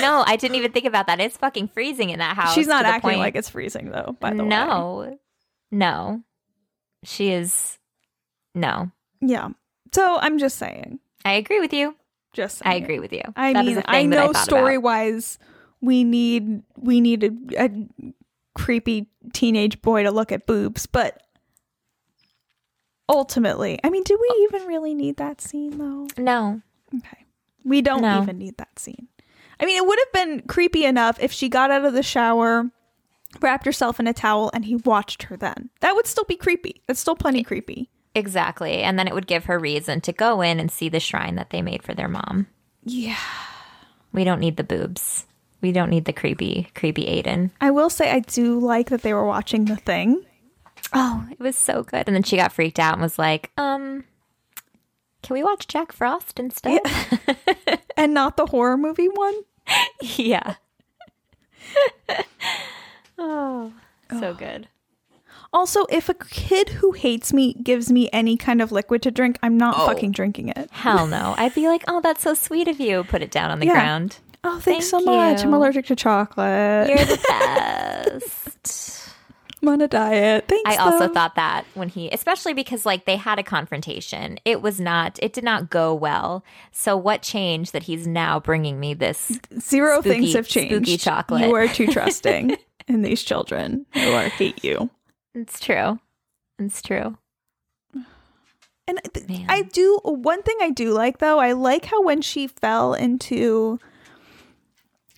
[0.00, 1.20] no, I didn't even think about that.
[1.20, 2.54] It's fucking freezing in that house.
[2.54, 4.16] She's not acting point- like it's freezing though.
[4.20, 5.18] By the way, no,
[5.70, 6.22] no,
[7.04, 7.78] she is.
[8.54, 8.90] No,
[9.20, 9.48] yeah.
[9.92, 10.98] So I'm just saying.
[11.24, 11.96] I agree with you.
[12.32, 12.72] Just saying.
[12.72, 13.22] I agree with you.
[13.34, 14.84] I That mean, I know thought story about.
[14.84, 15.38] wise,
[15.80, 17.70] we need we need a, a
[18.54, 21.22] creepy teenage boy to look at boobs, but
[23.08, 24.48] ultimately, I mean, do we oh.
[24.50, 26.06] even really need that scene though?
[26.18, 26.62] No,
[26.96, 27.24] Okay,
[27.64, 28.22] we don't No.
[28.22, 29.08] even need that scene.
[29.58, 32.70] I mean, it would have been creepy enough if she got out of the shower,
[33.40, 35.36] wrapped herself in a towel, and he watched her.
[35.36, 36.82] Then that would still be creepy.
[36.86, 37.90] That's still plenty creepy.
[38.16, 38.82] Exactly.
[38.82, 41.50] And then it would give her reason to go in and see the shrine that
[41.50, 42.46] they made for their mom.
[42.82, 43.18] Yeah.
[44.10, 45.26] We don't need the boobs.
[45.60, 47.50] We don't need the creepy, creepy Aiden.
[47.60, 50.24] I will say I do like that they were watching the thing.
[50.94, 52.04] Oh, it was so good.
[52.06, 54.04] And then she got freaked out and was like, um,
[55.22, 56.80] can we watch Jack Frost instead?
[57.96, 59.34] And not the horror movie one.
[60.02, 60.56] Yeah.
[63.18, 63.72] oh,
[64.20, 64.68] so good.
[65.56, 69.38] Also, if a kid who hates me gives me any kind of liquid to drink,
[69.42, 69.86] I'm not oh.
[69.86, 70.68] fucking drinking it.
[70.70, 71.34] Hell no.
[71.38, 73.04] I'd be like, oh, that's so sweet of you.
[73.04, 73.72] Put it down on the Yeah.
[73.72, 74.18] ground.
[74.44, 75.42] Oh, thanks Thank so much.
[75.42, 76.90] I'm allergic to chocolate.
[76.90, 79.08] You're the best.
[79.62, 80.44] I'm on a diet.
[80.46, 80.70] Thanks.
[80.70, 84.78] I also thought that when he, especially because like they had a confrontation, it was
[84.78, 86.44] not, it did not go well.
[86.70, 89.40] So what changed that he's now bringing me this?
[89.58, 90.74] zero spooky- things have changed.
[90.74, 91.48] spooky chocolate.
[91.48, 94.90] You are too trusting in these children who are hate you.
[95.36, 96.00] It's true.
[96.58, 97.18] It's true.
[98.88, 99.46] And Man.
[99.48, 101.38] I do one thing I do like though.
[101.38, 103.78] I like how when she fell into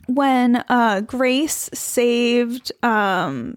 [0.06, 3.56] when uh Grace saved um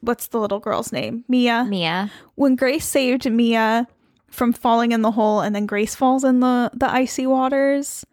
[0.00, 1.24] what's the little girl's name?
[1.28, 1.64] Mia.
[1.64, 2.10] Mia.
[2.34, 3.86] When Grace saved Mia
[4.28, 8.04] from falling in the hole and then Grace falls in the the icy waters.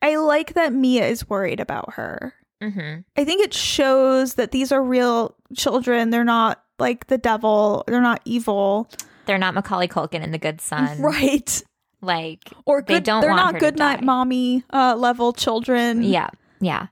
[0.00, 2.34] I like that Mia is worried about her.
[2.62, 3.00] Mm-hmm.
[3.16, 6.10] I think it shows that these are real children.
[6.10, 7.84] They're not like the devil.
[7.86, 8.88] They're not evil.
[9.26, 11.00] They're not Macaulay Culkin in The Good Son.
[11.00, 11.62] Right.
[12.00, 16.30] Like, or They good, don't they're not good night mommy uh level children yeah.
[16.60, 16.88] Yeah.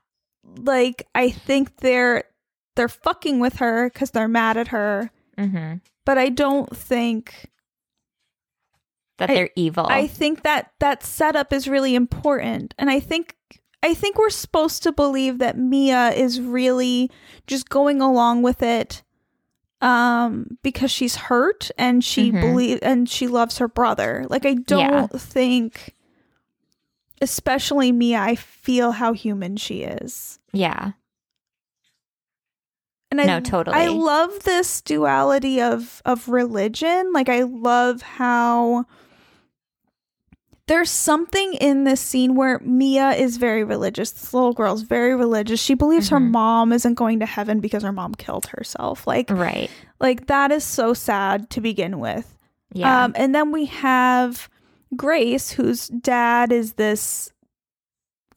[0.57, 2.23] like i think they're
[2.77, 5.79] they're fucking with her because they're mad at her Mm-hmm.
[6.05, 7.49] but i don't think
[9.17, 9.85] That they're evil.
[9.89, 13.35] i think that that setup is really important and i think
[13.83, 17.11] i think we're supposed to believe that mia is really
[17.47, 19.03] just going along with it
[19.81, 22.39] um because she's hurt and she Mhm.
[22.41, 25.07] believe and she loves her brother like i don't Yeah.
[25.17, 25.95] think
[27.21, 30.91] especially me i feel how human she is yeah.
[33.09, 33.75] and I, No, totally.
[33.77, 37.11] I love this duality of of religion.
[37.13, 38.85] Like I love how
[40.71, 44.11] there's something in this scene where Mia is very religious.
[44.11, 45.59] This little girl's very religious.
[45.59, 46.31] She believes her Mhm.
[46.31, 49.05] mom isn't going to heaven because her mom killed herself.
[49.05, 49.69] Like Right.
[49.99, 52.37] like that is so sad to begin with.
[52.71, 53.03] Yeah.
[53.03, 54.47] Um, and then we have
[54.95, 57.33] Grace, whose dad is this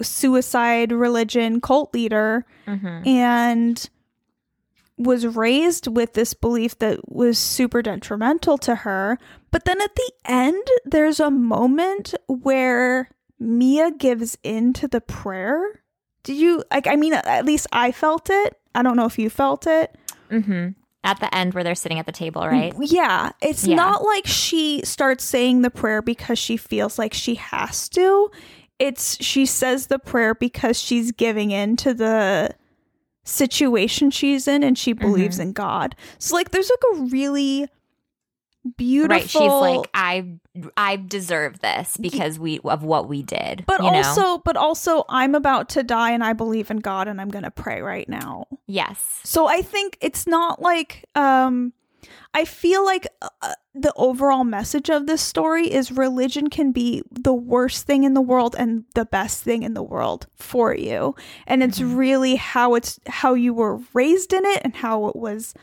[0.02, 3.06] suicide religion cult leader mm-hmm.
[3.08, 3.88] and
[4.96, 9.18] was raised with this belief that was super detrimental to her.
[9.50, 15.82] But then at the end, there's a moment where Mia gives in to the prayer.
[16.22, 16.86] Did you like?
[16.86, 18.56] I mean, at least I felt it.
[18.74, 19.96] I don't know if you felt it.
[20.30, 20.70] Mm-hmm.
[21.02, 22.72] At the end where they're sitting at the table, right?
[22.80, 23.32] Yeah.
[23.42, 23.76] It's Yeah.
[23.76, 28.30] not like she starts saying the prayer because she feels like she has to.
[28.78, 32.50] It's she says the prayer because she's giving in to the
[33.24, 35.96] situation she's in and she believes in God.
[36.18, 37.68] So like there's like a really
[38.76, 39.28] beautiful Right.
[39.28, 40.34] She's like, I
[40.76, 43.64] I deserve this because we of what we did.
[43.66, 43.98] but you know?
[43.98, 47.44] also but also I'm about to die and I believe in God and I'm going
[47.44, 48.46] to pray right now.
[48.66, 49.20] Yes.
[49.24, 51.72] So I think it's not like um
[52.32, 57.34] I feel like uh, the overall message of this story is religion can be the
[57.34, 61.14] worst thing in the world and the best thing in the world for you.
[61.46, 65.54] And it's really how it's how you were raised in it and how it was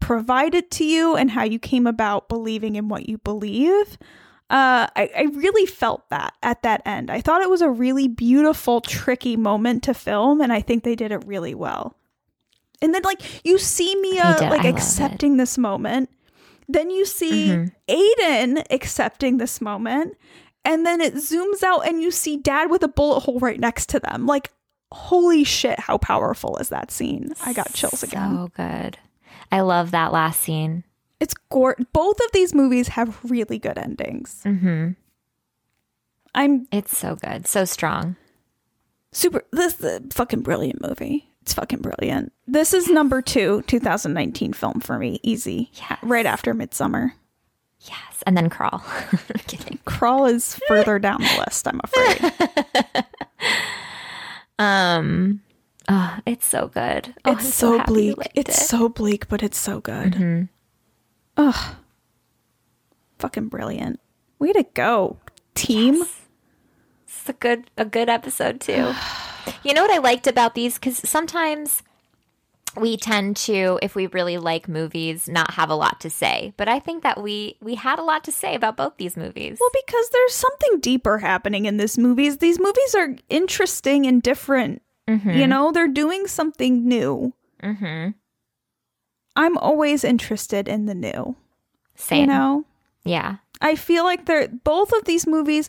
[0.00, 3.98] provided to you and how you came about believing in what you believe.
[4.48, 7.10] Uh, I, I really felt that at that end.
[7.10, 10.94] I thought it was a really beautiful, tricky moment to film, and I think they
[10.94, 11.96] did it really well.
[12.82, 14.50] And then, like, you see Mia did.
[14.50, 16.10] like accepting this moment.
[16.68, 17.72] Then you see Mhm.
[17.88, 20.16] Aiden accepting this moment.
[20.64, 23.88] And then it zooms out and you see dad with a bullet hole right next
[23.90, 24.26] to them.
[24.26, 24.50] Like,
[24.92, 27.32] holy shit, how powerful is that scene?
[27.44, 28.34] I got chills again.
[28.36, 28.98] So good.
[29.52, 30.82] I love that last scene.
[31.20, 31.76] It's gore.
[31.92, 34.42] Both of these movies have really good endings.
[34.44, 34.90] Mm-hmm.
[36.34, 37.46] I'm It's so good.
[37.46, 38.16] So strong.
[39.12, 39.44] super.
[39.52, 41.30] This is a fucking brilliant movie.
[41.46, 42.32] It's fucking brilliant.
[42.48, 45.20] This is number two 2019 film for me.
[45.22, 45.70] Easy.
[45.74, 45.96] Yes.
[46.02, 47.12] Right after Midsommar.
[47.82, 48.24] Yes.
[48.26, 48.82] And then crawl.
[49.46, 49.78] Kidding.
[49.84, 52.32] Crawl is further down the list, I'm afraid.
[54.58, 55.42] Um
[55.88, 57.14] oh, it's so good.
[57.24, 58.16] Oh, I'm it's so, happy bleak.
[58.34, 58.66] It's it.
[58.66, 60.14] so bleak, but it's so good.
[60.14, 60.48] Mhm.
[61.36, 61.74] Ugh.
[63.18, 64.00] Fucking brilliant.
[64.38, 65.18] Way to go,
[65.54, 66.02] team.
[67.06, 68.94] It's a good a good episode too.
[69.62, 71.82] you know what I liked about these cuz sometimes
[72.78, 76.52] we tend to, if we really like movies, not have a lot to say.
[76.58, 79.58] But I think that we we had a lot to say about both these movies.
[79.58, 82.38] Well, because there's something deeper happening in this movies.
[82.38, 84.82] These movies are interesting and different.
[85.08, 87.32] You know, they're doing something new.
[87.62, 88.10] mm-hmm.
[89.36, 91.36] I'm always interested in the new.
[91.94, 92.22] Same.
[92.22, 92.64] You know,
[93.04, 93.36] Yeah.
[93.60, 95.68] I feel like they're both of these movies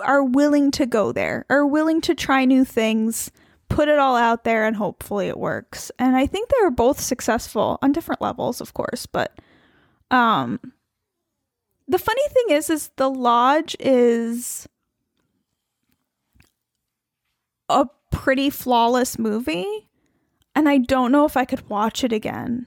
[0.00, 3.30] are willing to go there, are willing to try new things,
[3.68, 5.90] put it all out there, and hopefully it works.
[5.98, 9.06] And I think they were both successful on different levels, of course.
[9.06, 9.38] But
[10.10, 10.58] um,
[11.86, 14.68] the funny thing is, is the Lodge is
[17.68, 19.88] a pretty flawless movie,
[20.54, 22.66] and I don't know if I could watch it again.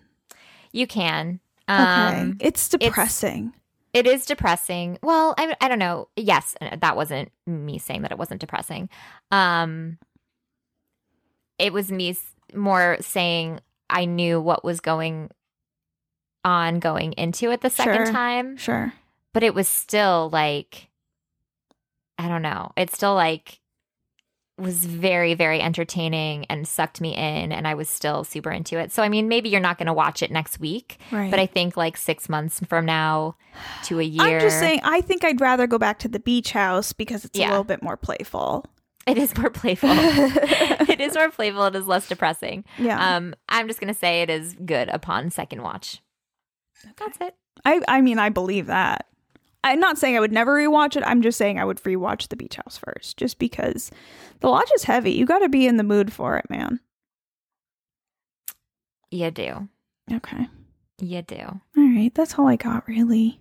[0.72, 1.40] You can.
[1.70, 3.54] Okay, Um, it's depressing.
[3.94, 4.98] It is depressing.
[5.04, 6.08] Well, I I don't know.
[6.16, 8.90] Yes, that wasn't me saying that it wasn't depressing.
[9.32, 9.98] Um
[11.58, 12.16] it was me
[12.54, 15.30] more saying I knew what was going
[16.44, 18.12] on going into it the second Sure.
[18.14, 18.94] time, sure.
[19.34, 20.90] but it was still like
[22.18, 22.72] I don't know.
[22.78, 23.61] It's still like
[24.58, 28.92] was very very entertaining and sucked me in and I was still super into it.
[28.92, 31.32] So I mean, maybe you're not going to watch it next week, Right.
[31.32, 33.36] but I think like 6 months from now
[33.86, 36.52] to a year I'm just saying, I think I'd rather go back to the beach
[36.52, 37.48] house because it's Yeah.
[37.48, 38.66] a little bit more playful.
[39.08, 39.90] It is more playful.
[39.94, 41.64] it is more playful.
[41.66, 42.64] It is less depressing.
[42.78, 43.16] Yeah.
[43.16, 46.02] Um, I'm just gonna say it is good upon second watch.
[46.98, 47.36] That's it.
[47.66, 49.06] I, I mean, I believe that.
[49.64, 51.04] I'm not saying I would never rewatch it.
[51.06, 53.92] I'm just saying I would rewatch the beach house first, just because
[54.40, 55.12] the lodge is heavy.
[55.12, 56.80] You got to be in the mood for it, man.
[59.12, 59.68] You do.
[60.12, 60.48] Okay.
[61.00, 61.62] You do.
[61.78, 62.12] All right.
[62.14, 63.40] That's all I got, really.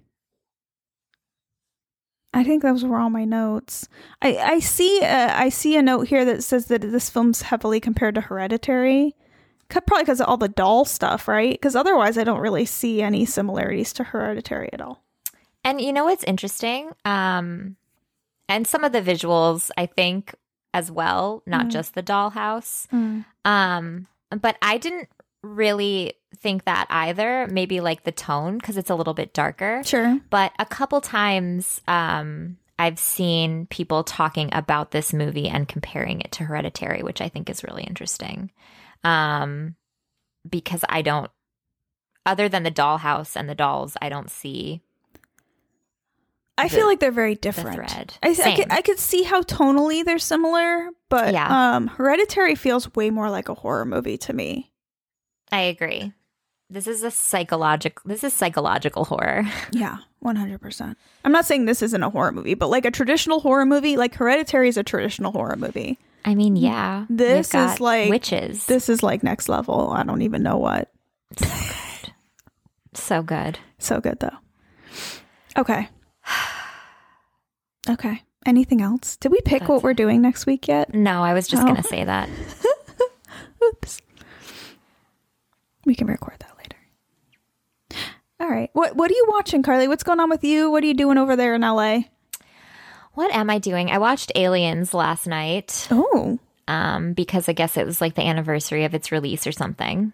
[2.32, 3.88] I think those were all my notes.
[4.22, 7.80] I I see uh, I see a note here that says that this film's heavily
[7.80, 9.16] compared to Hereditary,
[9.68, 11.52] probably because of all the doll stuff, right?
[11.52, 15.02] Because otherwise, I don't really see any similarities to Hereditary at all.
[15.64, 16.90] And you know what's interesting?
[17.04, 17.76] Um,
[18.48, 20.34] and some of the visuals, I think,
[20.72, 21.70] as well, not Mm.
[21.70, 22.86] just the dollhouse.
[23.44, 25.08] Um, but I didn't
[25.42, 27.46] really think that either.
[27.50, 29.82] Maybe like the tone because it's a little bit darker.
[29.84, 30.18] Sure.
[30.30, 36.32] but a couple times um, I've seen people talking about this movie and comparing it
[36.32, 38.50] to Hereditary, which I think is really interesting.
[39.04, 39.76] Um,
[40.48, 41.30] because I don't,
[42.24, 44.82] other than the dollhouse and the dolls, I don't see
[46.60, 47.74] I the- feel like they're very different.
[47.76, 48.14] thread.
[48.22, 51.74] I, I, could, I could see how tonally they're similar, but Yeah.
[51.76, 54.70] um, Hereditary feels way more like a horror movie to me.
[55.52, 56.12] I agree.
[56.68, 58.00] This is a psychological.
[58.06, 59.44] This is psychological horror.
[59.72, 60.94] Yeah, 100%.
[61.24, 64.14] I'm not saying this isn't a horror movie, but like a traditional horror movie, like
[64.14, 65.98] Hereditary is a traditional horror movie.
[66.24, 68.66] I mean, yeah, This is like- witches.
[68.66, 69.90] This is like next level.
[69.90, 70.90] I don't even know what.
[71.38, 72.10] So good.
[72.94, 73.58] so good.
[73.78, 74.36] So good though.
[75.56, 75.88] Okay.
[77.88, 78.22] Okay.
[78.46, 79.16] Anything else?
[79.16, 80.94] Did we pick That's what we're doing next week yet?
[80.94, 81.66] No, I was just Oh.
[81.66, 82.28] gonna say that.
[83.64, 84.00] Oops.
[85.84, 86.76] We can record that later.
[88.40, 88.70] All right.
[88.72, 89.88] What What are you watching, Carly?
[89.88, 90.70] What's going on with you?
[90.70, 92.00] What are you doing over there in LA?
[93.14, 93.90] What am I doing?
[93.90, 95.88] I watched Aliens last night.
[95.90, 100.12] Oh, um, because I guess it was like the anniversary of its release or something.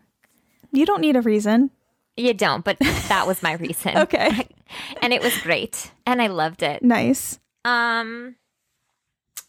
[0.72, 1.70] you don't need a reason.
[2.16, 3.96] You don't, but that was my reason.
[3.98, 4.48] Okay.
[5.02, 6.82] and it was great, and I loved it.
[6.82, 7.38] Nice.
[7.66, 8.36] Um,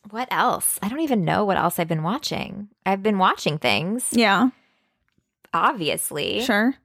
[0.09, 0.80] what else?
[0.82, 2.70] I don't even know what else I've been watching.
[2.86, 4.49] I've been watching things, Yeah.
[5.53, 6.41] obviously.
[6.41, 6.76] Sure.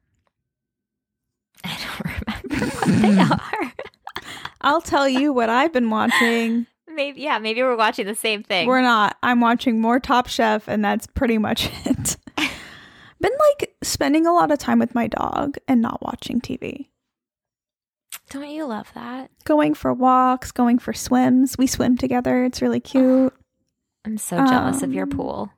[1.64, 3.20] I don't remember what they
[3.62, 3.72] are.
[4.60, 6.66] I'll tell you what I've been watching.
[6.88, 8.66] maybe, yeah, maybe we're watching the same thing.
[8.66, 9.16] We're not.
[9.22, 12.16] I'm watching more Top Chef, and that's pretty much it.
[13.20, 16.88] been like spending a lot of time with my dog and not watching TV.
[18.32, 19.30] Don't you love that?
[19.44, 21.56] Going for walks, going for swims.
[21.58, 22.44] We swim together.
[22.44, 23.32] It's really cute.
[24.04, 25.50] I'm so jealous of your Um, pool.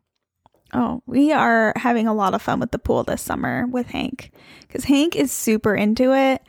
[0.72, 4.32] Oh, we are having a lot of fun with the pool this summer with Hank
[4.62, 6.42] because Hank is super into it.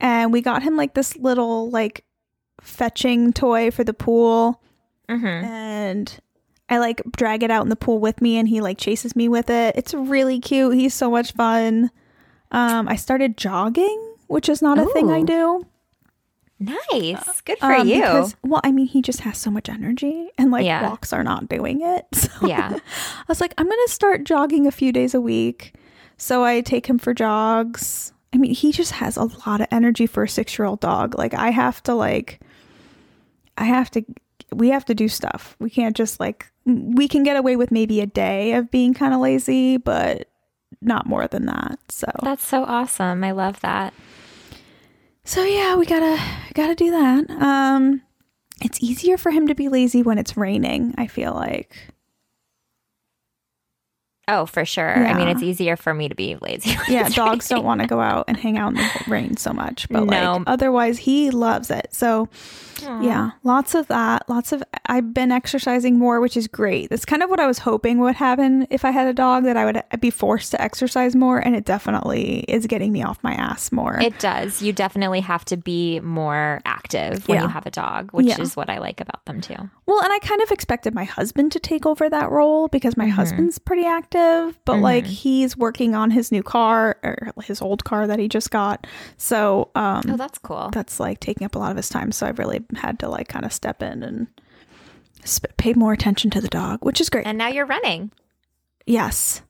[0.00, 2.04] And we got him like this little like
[2.60, 4.62] fetching toy for the pool.
[5.08, 5.26] Mm-hmm.
[5.26, 6.18] And
[6.68, 9.28] I like drag it out in the pool with me and he like chases me
[9.28, 9.76] with it.
[9.76, 10.74] It's really cute.
[10.74, 11.90] He's so much fun.
[12.50, 15.66] Um, I started jogging, which is not a thing I do.
[16.60, 17.40] Nice.
[17.42, 18.00] Good for Um, you.
[18.00, 20.88] Because, well, I mean, he just has so much energy and like Yeah.
[20.88, 22.06] walks are not doing it.
[22.14, 22.76] So Yeah.
[23.18, 25.74] I was like, I'm going to start jogging a few days a week.
[26.16, 28.12] So I take him for jogs.
[28.32, 31.16] I mean, he just has a lot of energy for a six year old dog.
[31.16, 32.40] Like, I have to, like,
[33.56, 34.04] I have to,
[34.52, 35.56] we have to do stuff.
[35.60, 39.14] We can't just, like, we can get away with maybe a day of being kind
[39.14, 40.28] of lazy, but
[40.82, 41.78] not more than that.
[41.88, 43.22] So That's so awesome.
[43.24, 43.94] I love that.
[45.28, 46.18] So yeah, we gotta
[46.54, 47.28] gotta do that.
[47.30, 48.00] Um,
[48.62, 50.94] it's easier for him to be lazy when it's raining.
[50.96, 51.76] I feel like.
[54.26, 55.06] Oh, for sure.
[55.06, 56.70] I mean, it's easier for me to be lazy.
[56.76, 59.52] when Yeah, dogs don't want to go out and hang out in the rain so
[59.52, 60.32] much, but No.
[60.36, 61.88] like otherwise, he loves it.
[61.92, 62.30] So
[62.82, 64.28] yeah, lots of that.
[64.28, 64.62] Lots of.
[64.86, 66.90] I've been exercising more, which is great.
[66.90, 69.56] That's kind of what I was hoping would happen if I had a dog that
[69.56, 73.32] I would be forced to exercise more, and it definitely is getting me off my
[73.32, 73.98] ass more.
[74.00, 74.62] It does.
[74.62, 77.42] You definitely have to be more active when Yeah.
[77.44, 78.40] you have a dog, which Yeah.
[78.40, 79.56] is what I like about them too.
[79.86, 83.08] Well, and I kind of expected my husband to take over that role because my
[83.08, 88.06] husband's pretty active, but like he's working on his new car or his old car
[88.06, 88.86] that he just got.
[89.16, 90.70] So, um Oh, that's cool.
[90.72, 93.28] that's like taking up a lot of his time, so I've really had to like
[93.28, 94.26] kind of step in and
[95.24, 97.26] sp- pay more attention to the dog, which is great.
[97.26, 98.10] And now you're running.
[98.86, 99.42] yes.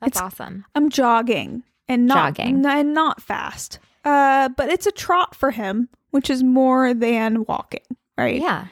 [0.00, 0.64] That's It's- awesome.
[0.74, 2.64] I'm jogging and not Jogging.
[2.66, 3.78] and not fast.
[4.04, 7.84] Uh but it's a trot for him, which is more than walking,
[8.18, 8.40] right?
[8.40, 8.66] Yeah.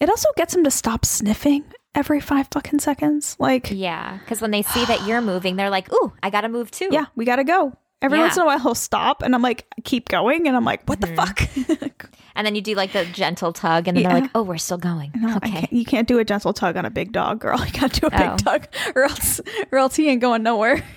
[0.00, 1.64] It also gets him to stop sniffing
[1.96, 3.34] every five fucking seconds.
[3.40, 4.18] Like, Yeah.
[4.18, 6.88] Because when they see that you're moving, they're like, ooh, I got to move too.
[6.92, 7.72] yeah, we gotta go.
[8.00, 8.24] Every Yeah.
[8.26, 11.00] once in a while, he'll stop, and I'm like, keep going, and I'm like, what
[11.00, 11.40] the fuck?
[12.38, 14.12] And then you do like the gentle tug, and then Yeah.
[14.12, 15.10] they're like, oh, we're still going.
[15.16, 15.50] No, okay.
[15.50, 17.58] can't, you can't do a gentle tug on a big dog, girl.
[17.66, 18.36] You gotta do a big Oh.
[18.36, 19.40] tug, or else,
[19.72, 20.84] or else he ain't going nowhere.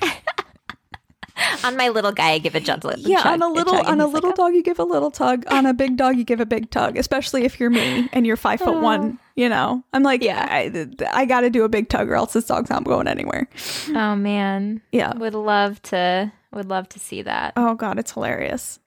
[1.63, 2.99] On my little guy, I give a gentle tug.
[2.99, 5.09] yeah, chug- on a little, and on a little like, dog, you give a little
[5.09, 5.45] tug.
[5.51, 6.97] On a big dog, you give a big tug.
[6.97, 9.17] Especially if you're me and you're five foot one.
[9.19, 9.25] Oh.
[9.35, 10.45] You know, I'm like, Yeah.
[10.47, 13.47] I, I got to do a big tug, or else this dog's not going anywhere.
[13.89, 14.81] "Oh, oh man.
[14.91, 15.15] Yeah.
[15.17, 16.31] Would love to.
[16.53, 17.53] Would love to see that.
[17.55, 18.77] Oh god, it's hilarious.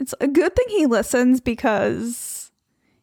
[0.00, 2.50] It's a good thing he listens because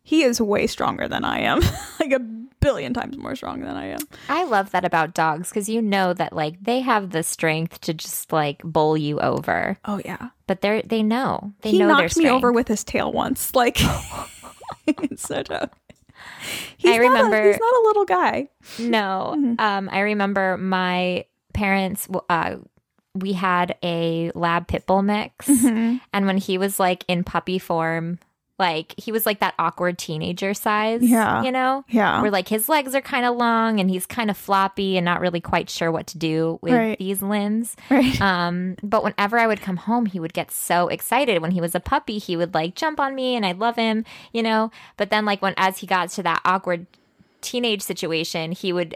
[0.04, 1.62] he is way stronger than I am.
[2.00, 4.00] like a billion times more strong than I am.
[4.30, 7.94] I love that about dogs because you know that like they have the strength to
[7.94, 10.30] just like bowl you over, Oh yeah.
[10.48, 13.52] but they're they know they he know their knocked me over with his tail once.
[13.54, 13.78] Like
[14.88, 15.70] it's such a
[16.78, 18.50] He's I not a- remember- he's not a little guy.
[18.80, 19.54] No, Mm-hmm.
[19.60, 22.08] um, I remember my parents.
[22.30, 22.56] Uh,
[23.20, 25.98] we had a lab pit bull mix, Mm-hmm.
[26.14, 28.20] and when he was like in puppy form,
[28.60, 31.04] like he was like that awkward teenager size.
[31.04, 31.44] Yeah.
[31.44, 31.86] you know.
[31.90, 32.22] Yeah.
[32.24, 35.22] Where like his legs are kind of long and he's kind of floppy and not
[35.22, 36.98] really quite sure what to do with Right.
[36.98, 37.76] these limbs.
[37.92, 38.20] Right.
[38.28, 41.40] Um, but whenever I would come home, he would get so excited.
[41.40, 44.06] When he was a puppy, he would like jump on me and I'd love him,
[44.34, 44.72] you know.
[44.98, 46.88] But then, like when as he got to that awkward
[47.42, 48.96] teenage situation, he would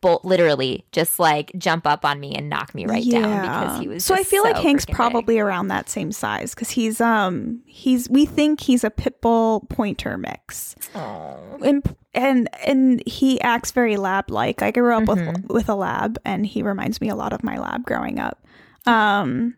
[0.00, 3.88] bolt literally just like jump up on me and knock me right down because he
[3.88, 4.04] was.
[4.04, 4.94] so i feel like hank's freaking big.
[4.96, 9.66] probably around that same size because he's um he's we think he's a pit bull
[9.68, 15.42] pointer mix and and and he acts very lab like like i grew up Mm-hmm.
[15.48, 18.44] with with a lab and he reminds me a lot of my lab growing up
[18.86, 19.56] um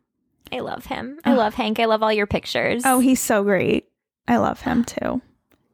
[0.52, 1.18] I love him.
[1.24, 1.80] I love Hank.
[1.80, 2.82] I love all your pictures.
[2.86, 3.88] oh he's so great
[4.28, 5.20] i love him too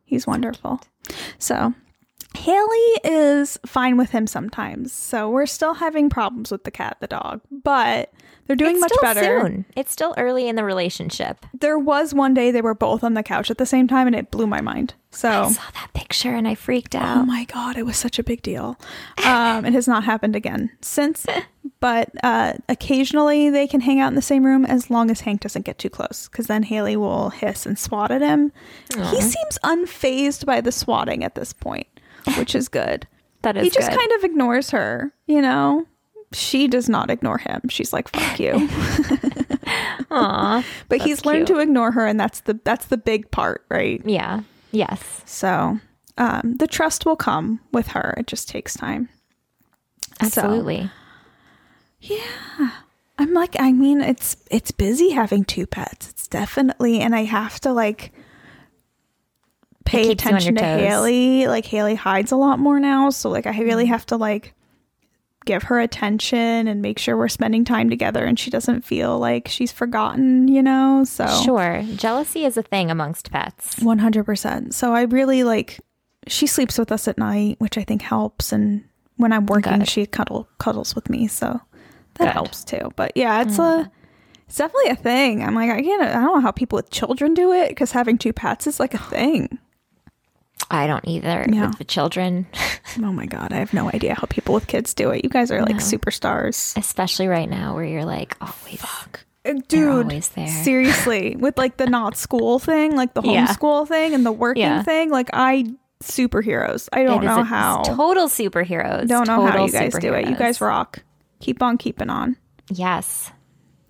[0.04, 0.80] he's wonderful
[1.38, 1.72] so
[2.36, 7.06] Haley is fine with him sometimes, so we're still having problems with the cat, the
[7.06, 8.12] dog, but
[8.46, 9.40] they're doing it's much better.
[9.40, 9.64] Soon.
[9.76, 11.44] It's still early in the relationship.
[11.58, 14.16] There was one day they were both on the couch at the same time, and
[14.16, 14.94] it blew my mind.
[15.12, 17.18] So I saw that picture and I freaked out.
[17.18, 18.78] oh my god, it was such a big deal.
[19.24, 21.26] Um, it has not happened again since,
[21.80, 25.40] but uh, occasionally they can hang out in the same room as long as Hank
[25.42, 28.52] doesn't get too close, because then Haley will hiss and swat at him.
[29.10, 31.86] He seems unfazed by the swatting at this point,
[32.36, 33.06] which is good.
[33.42, 33.98] that is he just good.
[33.98, 35.86] kind of ignores her, you know.
[36.32, 37.62] She does not ignore him.
[37.68, 38.52] She's like, "Fuck you."
[40.12, 40.64] Aw.
[40.88, 44.00] but he's learned to ignore her, and that's the that's the big part, right?
[44.04, 44.42] Yeah.
[44.70, 45.22] Yes.
[45.24, 45.80] So
[46.18, 48.14] um, the trust will come with her.
[48.16, 49.08] It just takes time.
[50.28, 50.42] So,
[52.00, 52.70] yeah.
[53.18, 56.10] I'm like, I mean, it's it's busy having two pets.
[56.10, 58.12] It's definitely, and I have to like
[59.90, 60.80] pay keeps you on attention to toes.
[60.80, 61.46] Haley.
[61.46, 63.92] Like Haley hides a lot more now, so like I really Mm-hmm.
[63.92, 64.54] have to like
[65.46, 69.48] give her attention and make sure we're spending time together, and she doesn't feel like
[69.48, 70.48] she's forgotten.
[70.48, 71.82] You know, so Sure.
[71.96, 73.76] Jealousy is a thing amongst pets.
[73.76, 74.72] 100%.
[74.74, 75.80] So I really like
[76.26, 78.84] she sleeps with us at night, which I think helps and
[79.16, 79.88] when I'm working Good.
[79.88, 81.60] she cuddle cuddles with me, so
[82.14, 82.32] that Good.
[82.32, 82.90] helps too.
[82.96, 83.90] But yeah, it's a
[84.46, 85.42] it's definitely a thing.
[85.42, 88.18] I'm like I can't I don't know how people with children do it cuz having
[88.18, 89.58] two pets is like a thing.
[90.70, 91.66] I don't either Yeah.
[91.68, 92.46] with the children,
[92.98, 95.22] Oh my god, I have no idea how people with kids do it.
[95.24, 95.82] You guys are like No.
[95.82, 96.76] superstars.
[96.76, 98.80] especially right now where you're like, oh, wait,
[99.44, 100.46] Uh, Dude, always there.
[100.48, 103.46] seriously, with like the not school thing, like the Yeah.
[103.46, 104.82] homeschool thing and the working Yeah.
[104.82, 105.66] thing, like I
[106.02, 106.88] superheroes.
[106.92, 107.82] I don't know how.
[107.82, 109.06] Total superheroes.
[109.08, 110.28] Don't know how you guys do it.
[110.28, 111.02] You guys rock.
[111.40, 112.36] Keep on keeping on.
[112.70, 113.30] Yes.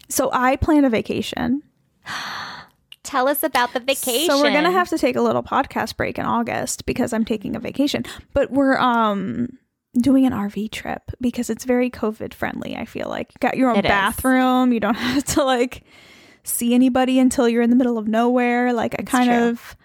[0.09, 1.63] So I planned a vacation.
[3.03, 4.27] Tell us about the vacation.
[4.27, 7.57] So we're gonna have to take a little podcast break in August because I'm taking
[7.57, 8.05] a vacation.
[8.35, 9.49] But we're um
[10.01, 12.77] doing an RV trip because it's very COVID friendly.
[12.77, 13.89] I feel like you got your own It is.
[13.89, 14.73] bathroom.
[14.73, 15.83] You don't have to like
[16.43, 18.73] see anybody until you're in the middle of nowhere.
[18.73, 19.49] Like I kind true.
[19.49, 19.77] of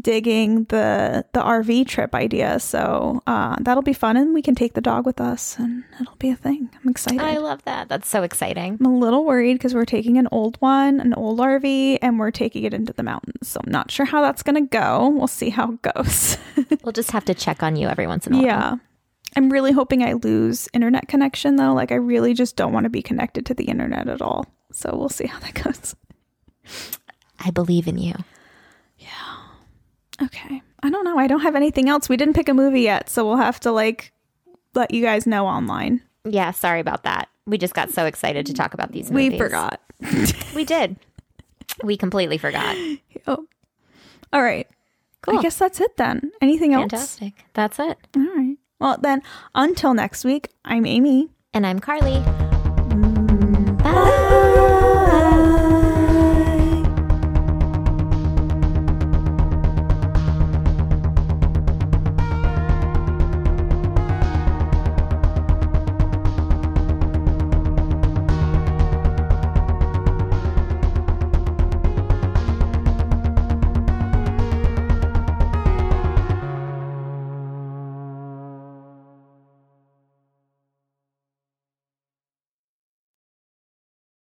[0.00, 2.58] digging the the RV trip idea.
[2.60, 6.16] So uh, that'll be fun, and we can take the dog with us, and it'll
[6.16, 6.70] be a thing.
[6.82, 7.20] I'm excited.
[7.20, 7.88] I love that.
[7.88, 8.78] That's so exciting.
[8.80, 12.30] I'm a little worried because we're taking an old one, an old RV, and we're
[12.30, 13.48] taking it into the mountains.
[13.48, 15.08] So I'm not sure how that's going to go.
[15.08, 16.36] We'll see how it goes.
[16.84, 18.46] We'll just have to check on you every once in a while.
[18.46, 18.76] yeah.
[19.36, 21.72] I'm really hoping I lose internet connection though.
[21.74, 24.46] Like, I really just don't want to be connected to the internet at all.
[24.72, 25.94] So we'll see how that goes.
[27.38, 28.14] I believe in you.
[30.22, 30.62] Okay.
[30.82, 31.18] I don't know.
[31.18, 32.08] I don't have anything else.
[32.08, 33.08] We didn't pick a movie yet.
[33.08, 34.12] So we'll have to like
[34.74, 36.02] let you guys know online.
[36.24, 37.28] Yeah, sorry about that.
[37.46, 39.80] We just got so excited to talk about these We forgot.
[40.54, 40.96] We did.
[41.82, 42.76] We completely forgot.
[43.26, 43.46] Oh.
[44.32, 44.66] All right.
[45.22, 45.38] Cool.
[45.38, 46.32] I guess that's it then.
[46.40, 46.90] Anything else?
[46.90, 47.34] Fantastic.
[47.52, 47.98] That's it.
[48.16, 48.56] All right.
[48.78, 49.22] Well, then,
[49.54, 51.28] until next week, I'm Amy.
[51.52, 52.22] And I'm Carly.
[53.82, 54.29] Mm.